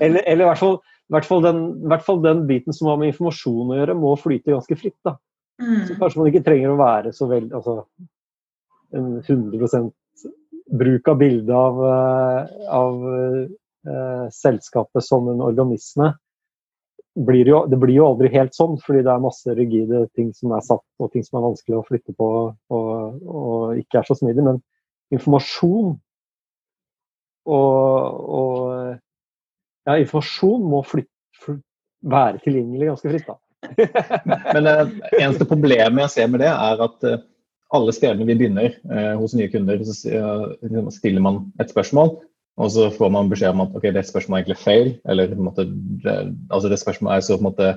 eller, 0.00 0.22
eller, 0.22 0.44
i 0.44 0.48
hvert 0.48 0.60
fall, 0.62 0.78
hvert 1.12 1.26
fall, 1.28 1.42
den, 1.44 1.58
hvert 1.90 2.06
fall, 2.06 2.22
den, 2.24 2.46
biten 2.48 2.72
som 2.72 2.88
har 2.88 3.00
med 3.00 3.10
informasjon 3.10 3.74
å 3.74 3.76
gjøre, 3.76 3.98
må 3.98 4.14
flyte 4.16 4.54
ganske 4.54 4.78
fritt. 4.80 4.96
da. 5.04 5.18
Mm. 5.60 5.82
Så 5.90 5.98
kanskje 6.00 6.22
man 6.22 6.30
ikke 6.30 6.44
trenger 6.46 6.72
å 6.72 6.80
være 6.80 7.12
så 7.12 7.28
veldig 7.28 7.58
altså, 7.58 7.82
100 8.96 9.90
bruk 10.70 11.08
av 11.08 11.18
bildet 11.18 11.54
av, 11.56 11.78
eh, 11.86 12.66
av 12.70 13.06
eh, 13.14 14.26
selskapet 14.32 15.04
som 15.04 15.28
en 15.28 15.42
organisme 15.42 16.12
blir 17.14 17.48
jo, 17.48 17.64
det 17.66 17.78
blir 17.80 17.96
jo 17.96 18.06
aldri 18.12 18.30
helt 18.32 18.54
sånn, 18.54 18.76
fordi 18.84 19.02
det 19.04 19.12
er 19.12 19.22
masse 19.22 19.54
rigide 19.56 20.04
ting 20.16 20.30
som 20.36 20.54
er 20.54 20.62
satt, 20.64 20.84
og 21.02 21.10
ting 21.12 21.24
som 21.26 21.40
er 21.40 21.48
vanskelig 21.48 21.80
å 21.80 21.86
flytte 21.88 22.14
på 22.16 22.28
og, 22.30 23.18
og 23.26 23.80
ikke 23.80 24.00
er 24.00 24.08
så 24.08 24.16
smidig. 24.18 24.44
Men 24.46 24.60
informasjon 25.14 25.96
og, 27.50 28.20
og 28.30 28.94
ja, 29.88 29.96
informasjon 29.96 30.66
må 30.70 30.84
flytte, 30.86 31.58
være 32.00 32.40
tilgjengelig 32.44 32.92
ganske 32.92 33.12
fritt. 33.12 33.26
da. 33.28 33.38
Men 34.54 34.66
det 34.66 34.76
uh, 34.78 34.92
eneste 35.18 35.48
problemet 35.48 36.06
jeg 36.06 36.14
ser 36.14 36.30
med 36.32 36.44
det, 36.44 36.52
er 36.52 36.84
at 36.86 37.08
uh, 37.08 37.18
alle 37.76 37.94
stedene 37.94 38.26
vi 38.26 38.36
begynner 38.38 38.72
eh, 38.72 39.14
hos 39.20 39.36
nye 39.38 39.50
kunder, 39.52 39.82
så 39.86 40.18
liksom 40.64 40.90
stiller 40.94 41.22
man 41.24 41.44
et 41.62 41.70
spørsmål, 41.70 42.16
og 42.60 42.72
så 42.74 42.88
får 42.92 43.12
man 43.14 43.30
beskjed 43.30 43.54
om 43.54 43.62
at 43.64 43.76
ok, 43.78 43.86
det 43.94 44.04
spørsmålet 44.08 44.40
er 44.40 44.44
egentlig 44.44 44.64
feil. 44.64 44.92
eller 45.08 45.30
på 45.30 45.38
en 45.38 45.46
måte, 45.46 45.66
det, 46.04 46.16
altså 46.50 46.68
det 46.68 46.80
spørsmålet 46.82 47.16
er 47.16 47.26
så 47.26 47.38
på 47.38 47.44
en 47.44 47.50
måte 47.52 47.70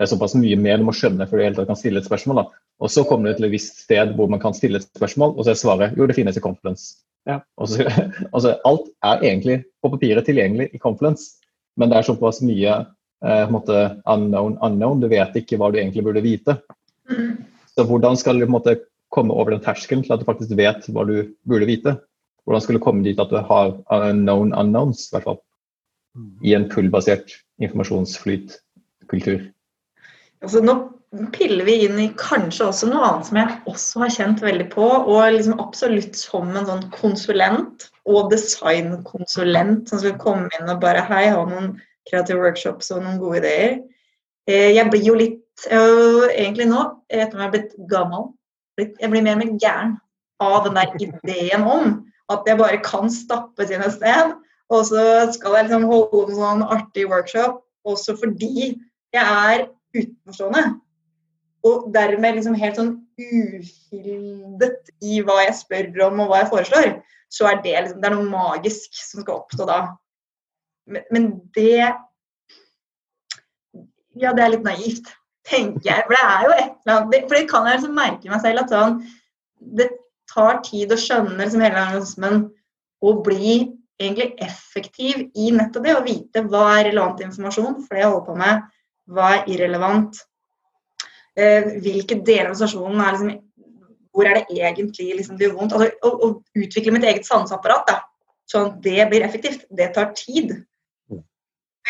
det 0.00 0.06
er 0.06 0.14
såpass 0.14 0.32
mye 0.32 0.56
mer 0.56 0.78
du 0.80 0.86
må 0.88 0.94
skjønne 0.96 1.26
før 1.28 1.36
du 1.36 1.44
helt 1.44 1.58
kan 1.68 1.76
stille 1.76 2.00
et 2.00 2.06
spørsmål. 2.08 2.38
Da. 2.38 2.60
Og 2.80 2.88
så 2.88 3.02
kommer 3.04 3.28
du 3.28 3.36
til 3.36 3.50
et 3.50 3.52
visst 3.52 3.82
sted 3.82 4.14
hvor 4.16 4.30
man 4.32 4.40
kan 4.40 4.54
stille 4.56 4.80
et 4.80 4.86
spørsmål, 4.88 5.34
og 5.34 5.44
så 5.44 5.52
er 5.52 5.58
svaret 5.60 5.98
jo, 5.98 6.06
det 6.08 6.16
finnes 6.16 6.38
i 6.40 6.40
Confluence. 6.40 7.02
Ja. 7.28 7.42
Og 7.60 7.68
så, 7.68 7.84
altså, 8.34 8.54
alt 8.64 8.88
er 9.04 9.26
egentlig 9.28 9.58
på 9.84 9.90
papiret 9.92 10.24
tilgjengelig 10.24 10.70
i 10.72 10.80
Confluence, 10.80 11.34
men 11.76 11.92
det 11.92 11.98
er 11.98 12.08
såpass 12.08 12.40
mye 12.40 12.78
eh, 12.78 13.42
på 13.42 13.50
en 13.50 13.52
måte 13.58 13.82
unknown, 14.08 14.56
unknown. 14.64 15.04
Du 15.04 15.10
vet 15.12 15.36
ikke 15.36 15.60
hva 15.60 15.68
du 15.68 15.76
egentlig 15.82 16.06
burde 16.06 16.24
vite. 16.24 16.56
Mm. 17.12 17.36
Så 17.76 17.84
hvordan 17.84 18.16
skal 18.16 18.40
du 18.40 18.46
på 18.46 18.48
en 18.48 18.56
måte 18.56 18.78
komme 19.14 19.34
over 19.34 19.54
den 19.54 19.64
terskelen 19.64 20.04
til 20.04 20.14
at 20.14 20.22
du 20.22 20.28
faktisk 20.28 20.54
vet 20.58 20.86
hva 20.92 21.04
du 21.08 21.16
burde 21.48 21.68
vite. 21.68 21.96
Hvordan 22.44 22.64
skulle 22.64 22.80
du 22.80 22.84
komme 22.84 23.04
dit 23.04 23.20
at 23.20 23.30
du 23.30 23.38
har 23.38 23.74
known 24.14 24.54
unknowns, 24.54 25.08
i 25.08 25.16
hvert 25.16 25.28
fall? 25.28 25.40
I 26.42 26.54
en 26.56 26.68
pull-basert 26.70 27.36
informasjonsflytkultur. 27.62 29.44
Altså, 30.40 30.62
nå 30.64 30.78
piller 31.34 31.66
vi 31.66 31.74
inn 31.84 31.98
i 31.98 32.08
kanskje 32.18 32.68
også 32.70 32.88
noe 32.90 33.02
annet 33.06 33.28
som 33.28 33.38
jeg 33.40 33.54
også 33.70 34.02
har 34.04 34.12
kjent 34.14 34.42
veldig 34.44 34.66
på, 34.72 34.86
og 34.86 35.34
liksom 35.34 35.62
absolutt 35.62 36.18
som 36.18 36.50
en 36.54 36.68
sånn 36.68 36.84
konsulent 36.94 37.88
og 38.08 38.30
designkonsulent 38.32 39.90
som 39.90 40.02
skal 40.02 40.18
komme 40.22 40.50
inn 40.58 40.70
og 40.70 40.82
bare 40.82 41.02
Hei, 41.10 41.26
ha 41.34 41.42
noen 41.46 41.74
kreative 42.08 42.40
workshops 42.40 42.90
og 42.94 43.02
noen 43.04 43.18
gode 43.22 43.42
ideer. 43.42 43.80
Eh, 44.48 44.70
jeg 44.76 44.90
blir 44.90 45.06
jo 45.12 45.18
litt 45.18 45.38
Egentlig 45.60 46.70
nå, 46.70 46.86
etter 47.12 47.26
at 47.26 47.34
jeg 47.34 47.44
er 47.44 47.50
blitt 47.52 47.72
gammel, 47.90 48.30
jeg 48.86 49.10
blir 49.12 49.24
mer 49.24 49.38
og 49.38 49.42
mer 49.42 49.56
gæren 49.62 49.96
av 50.40 50.64
den 50.66 50.78
der 50.78 50.94
ideen 51.06 51.66
om 51.66 51.98
at 52.30 52.46
jeg 52.46 52.60
bare 52.60 52.78
kan 52.84 53.10
stappes 53.10 53.72
inn 53.74 53.82
et 53.82 53.96
sted, 53.96 54.36
og 54.70 54.84
så 54.86 55.02
skal 55.34 55.56
jeg 55.56 55.66
liksom 55.66 55.88
holde 55.90 56.20
en 56.28 56.38
sånn 56.38 56.62
artig 56.62 57.08
workshop 57.10 57.58
også 57.88 58.14
fordi 58.20 58.76
jeg 59.14 59.22
er 59.24 59.66
utenforstående. 59.96 60.64
Og 61.66 61.88
dermed 61.92 62.38
liksom 62.38 62.56
helt 62.56 62.78
sånn 62.78 62.92
uhildet 63.20 64.92
i 65.04 65.20
hva 65.26 65.40
jeg 65.42 65.56
spør 65.58 66.06
om 66.06 66.22
og 66.24 66.30
hva 66.30 66.42
jeg 66.42 66.52
foreslår, 66.52 66.92
så 67.30 67.50
er 67.50 67.60
det, 67.64 67.74
liksom, 67.74 68.00
det 68.00 68.08
er 68.08 68.16
noe 68.16 68.30
magisk 68.30 68.94
som 68.96 69.24
skal 69.24 69.42
oppstå 69.42 69.66
da. 69.68 69.80
Men, 70.90 71.04
men 71.10 71.32
det 71.56 71.92
Ja, 74.20 74.32
det 74.34 74.42
er 74.42 74.50
litt 74.56 74.66
naivt, 74.66 75.12
tenker 75.48 75.88
jeg. 75.88 76.06
For 76.06 76.16
det 76.16 76.22
er 76.22 76.46
jo 76.46 76.54
et 76.54 76.70
eller 76.70 76.96
annet 76.96 77.28
For 77.28 77.36
det 77.36 77.50
kan 77.50 77.66
jeg 77.66 77.78
liksom 77.78 77.98
merke 77.98 78.32
meg 78.32 78.42
selv 78.44 78.62
at 78.62 78.72
sånn 78.74 78.96
Det 79.80 79.90
tar 80.30 80.60
tid 80.66 80.92
å 80.92 80.98
skjønne 81.00 81.38
liksom 81.40 81.62
hele 81.64 81.84
organismen 81.84 82.42
å 83.00 83.14
bli 83.24 83.54
egentlig 84.00 84.30
effektiv 84.44 85.26
i 85.36 85.50
nettopp 85.52 85.84
det 85.84 85.94
å 85.96 86.04
vite 86.04 86.42
hva 86.46 86.66
er 86.78 86.86
relevant 86.90 87.20
informasjon 87.24 87.80
for 87.82 87.96
det 87.96 88.04
jeg 88.04 88.10
holder 88.12 88.26
på 88.28 88.36
med, 88.38 88.62
hva 89.10 89.26
er 89.34 89.50
irrelevant, 89.52 90.20
Eh, 91.38 91.76
hvilke 91.84 92.18
deler 92.26 92.48
av 92.50 92.56
organisasjonen 92.56 93.00
er 93.00 93.14
liksom 93.14 93.30
Hvor 94.10 94.26
er 94.26 94.40
det 94.40 94.56
egentlig 94.58 95.12
liksom 95.20 95.36
det 95.38 95.46
gjør 95.46 95.58
vondt? 95.60 95.74
Altså, 95.76 95.92
å, 96.02 96.08
å, 96.26 96.28
utvikle 96.58 96.92
mitt 96.96 97.04
eget 97.06 97.28
sanseapparat, 97.28 97.84
da, 97.86 98.32
sånn 98.50 98.72
at 98.72 98.80
det 98.82 99.04
blir 99.12 99.22
effektivt, 99.22 99.62
det 99.78 99.92
tar 99.94 100.08
tid. 100.18 100.50
Mm. 101.06 101.20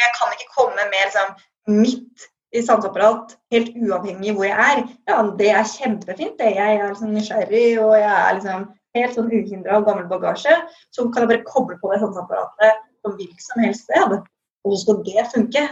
Jeg 0.03 0.11
kan 0.19 0.35
ikke 0.37 0.51
komme 0.53 0.85
med 0.93 1.07
liksom, 1.07 1.33
mitt 1.81 2.27
i 2.51 2.63
sanseapparat 2.67 3.37
helt 3.55 3.71
uavhengig 3.79 4.35
hvor 4.35 4.49
jeg 4.49 4.59
er. 4.75 4.83
Ja, 5.09 5.23
det 5.39 5.51
er 5.55 5.69
kjempefint. 5.71 6.39
det. 6.39 6.55
Jeg 6.57 6.77
er 6.77 6.89
liksom 6.89 7.15
nysgjerrig 7.15 7.79
og 7.83 7.95
jeg 7.99 8.11
er 8.11 8.37
liksom 8.39 8.67
helt 8.99 9.15
sånn 9.15 9.31
uhindra 9.31 9.79
av 9.79 9.87
gammel 9.87 10.09
bagasje. 10.11 10.57
Så 10.91 11.07
kan 11.09 11.25
jeg 11.25 11.33
bare 11.33 11.47
koble 11.47 11.79
på 11.79 11.93
det 11.93 12.01
sanseapparatet 12.03 12.83
på 13.05 13.15
hvilket 13.15 13.47
som 13.47 13.63
helst 13.65 13.87
sted. 13.87 14.19
Og 14.65 14.75
så 14.75 14.83
skal 14.83 15.03
det 15.07 15.27
funke. 15.35 15.65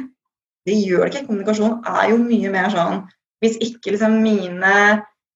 Det 0.68 0.76
gjør 0.76 1.06
det 1.06 1.14
ikke. 1.14 1.26
Kommunikasjon 1.30 1.78
er 1.88 2.12
jo 2.12 2.20
mye 2.22 2.52
mer 2.54 2.70
sånn 2.74 3.02
hvis 3.42 3.58
ikke 3.62 3.94
liksom 3.94 4.18
mine 4.24 4.74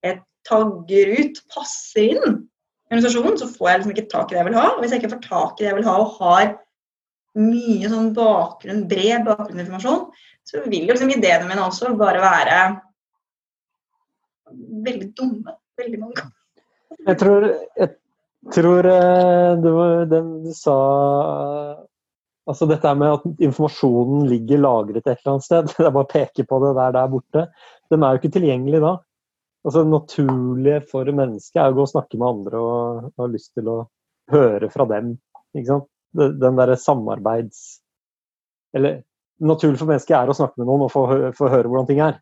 eh, 0.02 0.18
tagger 0.48 1.12
ut 1.20 1.38
passer 1.54 2.16
inn 2.16 2.24
i 2.26 2.96
organisasjonen, 2.96 3.38
så 3.38 3.46
får 3.50 3.68
jeg 3.68 3.78
liksom 3.80 3.94
ikke 3.94 4.10
tak 4.10 4.30
i 4.30 4.34
det 4.34 4.40
jeg 4.40 4.48
vil 4.50 4.58
ha. 4.58 4.66
Og 4.72 4.82
hvis 4.82 4.94
jeg 4.94 5.02
ikke 5.02 5.12
får 5.14 5.22
tak 5.28 5.52
i 5.60 5.64
det 5.64 5.70
jeg 5.70 5.78
vil 5.78 5.88
ha, 5.88 5.94
og 6.02 6.16
har 6.18 6.54
mye 7.38 7.88
sånn 7.88 8.12
bakgrunn, 8.16 8.84
bred 8.90 9.24
bakgrunnsinformasjon, 9.26 10.06
så 10.44 10.64
vil 10.66 10.86
jo 10.86 10.94
liksom 10.94 11.12
ideene 11.14 11.48
mine 11.48 11.64
også 11.64 11.94
bare 11.98 12.20
være 12.22 12.58
veldig 14.86 15.08
dumme 15.16 15.56
veldig 15.80 16.00
mange 16.00 16.18
ganger. 16.18 16.38
Jeg 17.06 17.18
tror, 17.22 17.46
jeg 17.78 17.90
tror 18.52 18.90
eh, 18.90 19.62
det 19.62 20.20
du 20.44 20.52
sa 20.56 20.76
Altså 22.42 22.66
dette 22.66 22.90
med 22.98 23.06
at 23.06 23.42
informasjonen 23.46 24.24
ligger 24.26 24.58
lagret 24.58 25.04
et 25.04 25.12
eller 25.12 25.36
annet 25.36 25.44
sted. 25.46 25.68
Det 25.76 25.84
er 25.86 25.92
bare 25.94 26.08
å 26.08 26.10
peke 26.10 26.42
på 26.42 26.58
det 26.58 26.72
der, 26.74 26.94
der 26.96 27.12
borte. 27.12 27.44
Den 27.86 28.02
er 28.02 28.16
jo 28.16 28.18
ikke 28.18 28.32
tilgjengelig 28.34 28.80
da. 28.82 28.96
Altså 29.62 29.84
Det 29.84 29.92
naturlige 29.92 30.80
for 30.90 31.06
mennesket 31.06 31.60
er 31.62 31.70
å 31.70 31.76
gå 31.76 31.84
og 31.84 31.92
snakke 31.92 32.18
med 32.18 32.26
andre 32.32 32.62
og 32.66 33.12
ha 33.14 33.28
lyst 33.30 33.52
til 33.54 33.70
å 33.70 33.76
høre 34.34 34.72
fra 34.74 34.88
dem. 34.90 35.14
ikke 35.54 35.68
sant? 35.68 35.86
Den 36.12 36.60
derre 36.60 36.76
samarbeids... 36.80 37.80
Eller 38.76 39.02
naturlig 39.42 39.80
for 39.80 39.90
mennesket 39.90 40.14
er 40.16 40.30
å 40.30 40.36
snakke 40.36 40.60
med 40.60 40.68
noen 40.68 40.86
og 40.86 40.92
få, 40.92 41.02
få 41.36 41.50
høre 41.52 41.68
hvordan 41.68 41.88
ting 41.88 42.00
er. 42.04 42.20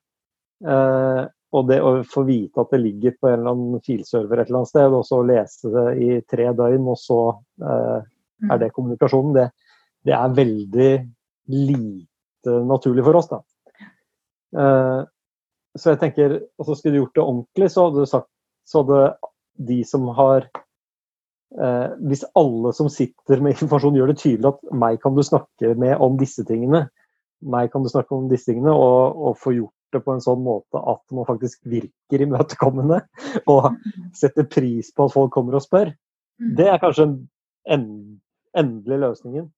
Eh, 0.67 1.23
og 1.51 1.67
det 1.69 1.81
å 1.83 1.93
få 2.07 2.23
vite 2.29 2.63
at 2.63 2.73
det 2.75 2.81
ligger 2.83 3.15
på 3.19 3.29
en 3.29 3.41
eller 3.41 3.55
annen 3.55 3.85
filserver 3.85 4.41
et 4.41 4.51
eller 4.51 4.61
annet 4.63 4.71
sted, 4.71 4.95
og 4.95 5.07
så 5.07 5.21
lese 5.27 5.73
det 5.75 5.87
i 6.03 6.11
tre 6.31 6.49
døgn, 6.57 6.89
og 6.91 6.99
så 6.99 7.21
eh, 7.67 8.09
er 8.51 8.61
det 8.63 8.71
kommunikasjonen, 8.75 9.37
det, 9.37 9.47
det 10.07 10.15
er 10.17 10.37
veldig 10.37 10.91
lite 11.55 12.59
naturlig 12.67 13.07
for 13.07 13.21
oss. 13.21 13.31
da. 13.31 13.41
Eh, 14.63 15.01
så 15.79 15.93
jeg 15.93 16.01
tenker, 16.01 16.39
altså 16.59 16.75
Skulle 16.75 16.97
du 16.97 17.03
gjort 17.05 17.19
det 17.19 17.25
ordentlig, 17.25 17.71
så 17.71 17.87
hadde 17.87 18.05
du 18.05 18.11
sagt 18.11 18.31
så 18.71 18.83
hadde 18.85 19.03
de 19.71 19.81
som 19.87 20.07
har 20.15 20.47
eh, 21.59 21.91
Hvis 22.07 22.25
alle 22.39 22.73
som 22.77 22.91
sitter 22.93 23.43
med 23.43 23.57
informasjon 23.57 23.99
gjør 23.99 24.13
det 24.13 24.21
tydelig 24.23 24.53
at 24.53 24.73
meg 24.85 25.01
kan 25.03 25.17
du 25.17 25.23
snakke 25.27 25.75
med 25.79 25.97
om 26.03 26.19
disse 26.21 26.45
tingene, 26.49 26.87
meg 27.41 27.71
kan 27.73 27.85
du 27.85 27.91
snakke 27.93 28.15
om 28.17 28.29
disse 28.31 28.51
tingene, 28.51 28.73
og, 28.73 29.17
og 29.17 29.39
få 29.41 29.55
gjort 29.57 29.77
det 29.95 30.03
på 30.05 30.15
en 30.15 30.23
sånn 30.23 30.43
måte 30.45 30.79
at 30.79 31.01
man 31.17 31.27
faktisk 31.27 31.65
virker 31.67 32.23
imøtekommende 32.23 33.01
og 33.53 33.73
setter 34.17 34.47
pris 34.47 34.93
på 34.95 35.09
at 35.09 35.15
folk 35.17 35.33
kommer 35.35 35.59
og 35.59 35.65
spør, 35.65 35.95
mm. 36.39 36.53
det 36.61 36.69
er 36.71 36.83
kanskje 36.83 37.09
en 37.71 37.89
endelig 38.59 39.01
løsningen. 39.05 39.49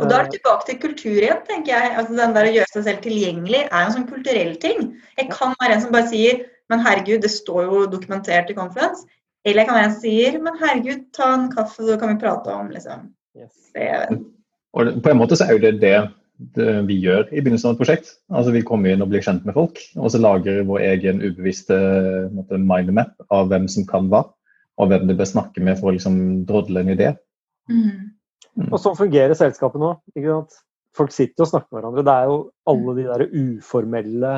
Og 0.00 0.08
Da 0.08 0.22
er 0.22 0.24
det 0.24 0.38
tilbake 0.38 0.64
til 0.64 0.78
kultur 0.80 1.18
igjen, 1.20 1.40
tenker 1.44 1.74
jeg. 1.74 1.88
Altså 2.00 2.14
den 2.16 2.30
der 2.32 2.46
Å 2.48 2.52
gjøre 2.54 2.70
seg 2.70 2.84
selv 2.86 3.02
tilgjengelig 3.04 3.58
er 3.66 3.80
en 3.82 3.92
sånn 3.92 4.06
kulturell 4.08 4.54
ting. 4.60 4.86
Jeg 5.18 5.28
kan 5.28 5.52
være 5.60 5.76
en 5.76 5.82
som 5.84 5.92
bare 5.92 6.08
sier 6.08 6.38
men 6.72 6.80
herregud, 6.80 7.20
det 7.20 7.28
står 7.32 7.66
jo 7.66 7.80
dokumentert 7.92 8.50
i 8.50 8.56
Confluence. 8.56 9.04
Eller 9.44 9.62
jeg 9.62 9.68
kan 9.68 9.78
være 9.78 9.90
en 9.90 9.98
sier 9.98 10.38
men 10.42 10.58
herregud, 10.60 11.06
ta 11.16 11.32
en 11.34 11.48
kaffe, 11.52 11.82
så 11.82 11.98
kan 11.98 12.12
vi 12.12 12.20
prate 12.22 12.54
om 12.54 12.68
liksom. 12.70 13.08
Yes. 13.38 13.70
Og 14.76 14.90
på 15.02 15.10
en 15.10 15.18
måte 15.18 15.38
så 15.38 15.48
er 15.48 15.56
jo 15.56 15.62
det 15.64 15.72
det, 15.82 15.96
det 16.56 16.68
vi 16.88 17.00
gjør 17.02 17.26
i 17.30 17.40
begynnelsen 17.40 17.72
av 17.72 17.74
et 17.74 17.82
prosjekt. 17.82 18.12
Altså 18.30 18.54
Vi 18.54 18.64
kommer 18.66 18.92
inn 18.92 19.02
og 19.04 19.10
blir 19.10 19.24
kjent 19.24 19.44
med 19.48 19.56
folk, 19.56 19.80
og 19.98 20.12
så 20.14 20.20
lager 20.22 20.62
vår 20.68 20.84
egen 20.92 21.22
ubevisste 21.24 21.78
mindmap 22.54 23.16
av 23.34 23.50
hvem 23.50 23.66
som 23.72 23.86
kan 23.88 24.10
hva, 24.12 24.24
og 24.78 24.90
hvem 24.92 25.08
du 25.10 25.16
bør 25.18 25.30
snakke 25.32 25.64
med 25.64 25.80
for 25.80 25.90
å 25.90 25.96
liksom 25.96 26.18
drodle 26.48 26.84
en 26.84 26.92
idé. 26.94 27.12
Mm. 27.70 28.12
Og 28.68 28.78
sånn 28.80 28.98
fungerer 28.98 29.34
selskapet 29.38 29.82
nå. 29.82 29.96
ikke 30.14 30.28
sant? 30.28 30.62
Folk 30.92 31.12
sitter 31.14 31.46
og 31.46 31.48
snakker 31.48 31.72
med 31.72 31.80
hverandre. 31.80 32.04
Det 32.04 32.14
er 32.14 32.28
jo 32.28 32.38
alle 32.68 32.94
de 32.98 33.04
der 33.08 33.22
uformelle 33.32 34.32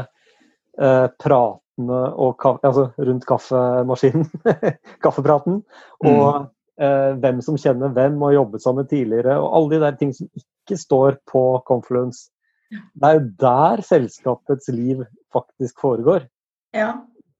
eh, 0.78 1.06
pratene 1.18 1.63
og 1.78 2.44
altså, 2.62 2.88
rundt 2.98 3.26
kaffemaskinen, 3.26 4.26
kaffepraten, 5.04 5.62
og 6.04 6.26
mm. 6.40 6.50
eh, 6.84 7.10
hvem 7.22 7.40
som 7.42 7.58
kjenner 7.58 7.94
hvem 7.94 8.20
og 8.22 8.34
jobbet 8.34 8.62
sammen 8.62 8.87
tidligere, 8.87 9.38
og 9.40 9.56
alle 9.56 9.74
de 9.74 9.80
der 9.82 9.98
ting 9.98 10.14
som 10.14 10.28
ikke 10.38 10.78
står 10.78 11.18
på 11.30 11.42
Confluence. 11.66 12.30
Det 12.70 13.08
er 13.08 13.18
jo 13.18 13.26
der 13.40 13.82
selskapets 13.87 14.68
liv 14.68 15.04
faktisk 15.32 15.80
foregår. 15.80 16.28
Ja. 16.74 16.92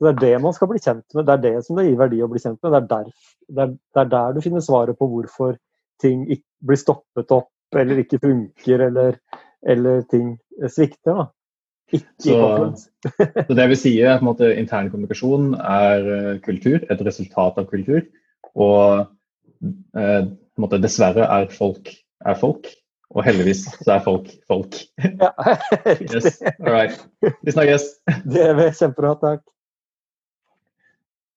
Det 0.03 0.11
er 0.11 0.19
det 0.21 0.43
man 0.43 0.55
skal 0.55 0.69
bli 0.71 0.83
kjent 0.83 1.07
med, 1.15 1.27
det 1.27 1.33
er 1.33 1.43
det 1.43 1.67
som 1.67 1.79
det 1.79 1.87
gir 1.87 1.99
verdi 1.99 2.21
å 2.23 2.29
bli 2.31 2.43
kjent 2.43 2.59
med. 2.63 2.75
Det 2.75 2.81
er 2.81 2.91
der, 2.91 3.13
det 3.49 3.63
er, 3.63 3.77
det 3.95 4.03
er 4.03 4.11
der 4.13 4.35
du 4.35 4.43
finner 4.45 4.65
svaret 4.65 4.99
på 4.99 5.09
hvorfor 5.11 5.57
ting 6.03 6.27
blir 6.65 6.79
stoppet 6.79 7.31
opp 7.33 7.79
eller 7.79 8.03
ikke 8.03 8.21
funker, 8.23 8.83
eller, 8.89 9.17
eller 9.67 10.03
ting 10.11 10.35
svikter. 10.71 11.15
da. 11.15 11.27
Ikke 11.93 12.07
så, 12.25 12.39
så 13.49 13.57
det 13.57 13.67
vi 13.71 13.77
sier, 13.79 14.15
er 14.15 14.31
at 14.31 14.45
intern 14.55 14.89
kommunikasjon 14.93 15.53
er 15.59 16.09
eh, 16.15 16.31
kultur, 16.45 16.81
et 16.81 17.05
resultat 17.05 17.61
av 17.61 17.69
kultur. 17.71 18.07
Og 18.55 19.05
eh, 19.99 20.23
måte, 20.61 20.81
dessverre 20.83 21.29
er 21.29 21.53
folk 21.53 21.93
er 22.25 22.39
folk, 22.41 22.69
og 23.15 23.25
heldigvis 23.27 23.65
så 23.85 23.99
er 23.99 24.05
folk 24.05 24.31
folk. 24.51 24.79
Ja, 25.23 25.31
riktig. 25.87 26.15
Yes. 26.15 26.41
All 26.59 26.73
right. 26.73 27.05
Vi 27.45 27.55
snakkes. 27.55 27.89
Det 28.25 28.47
er 28.49 28.63
kjempebra. 28.79 29.15
Takk. 29.21 29.45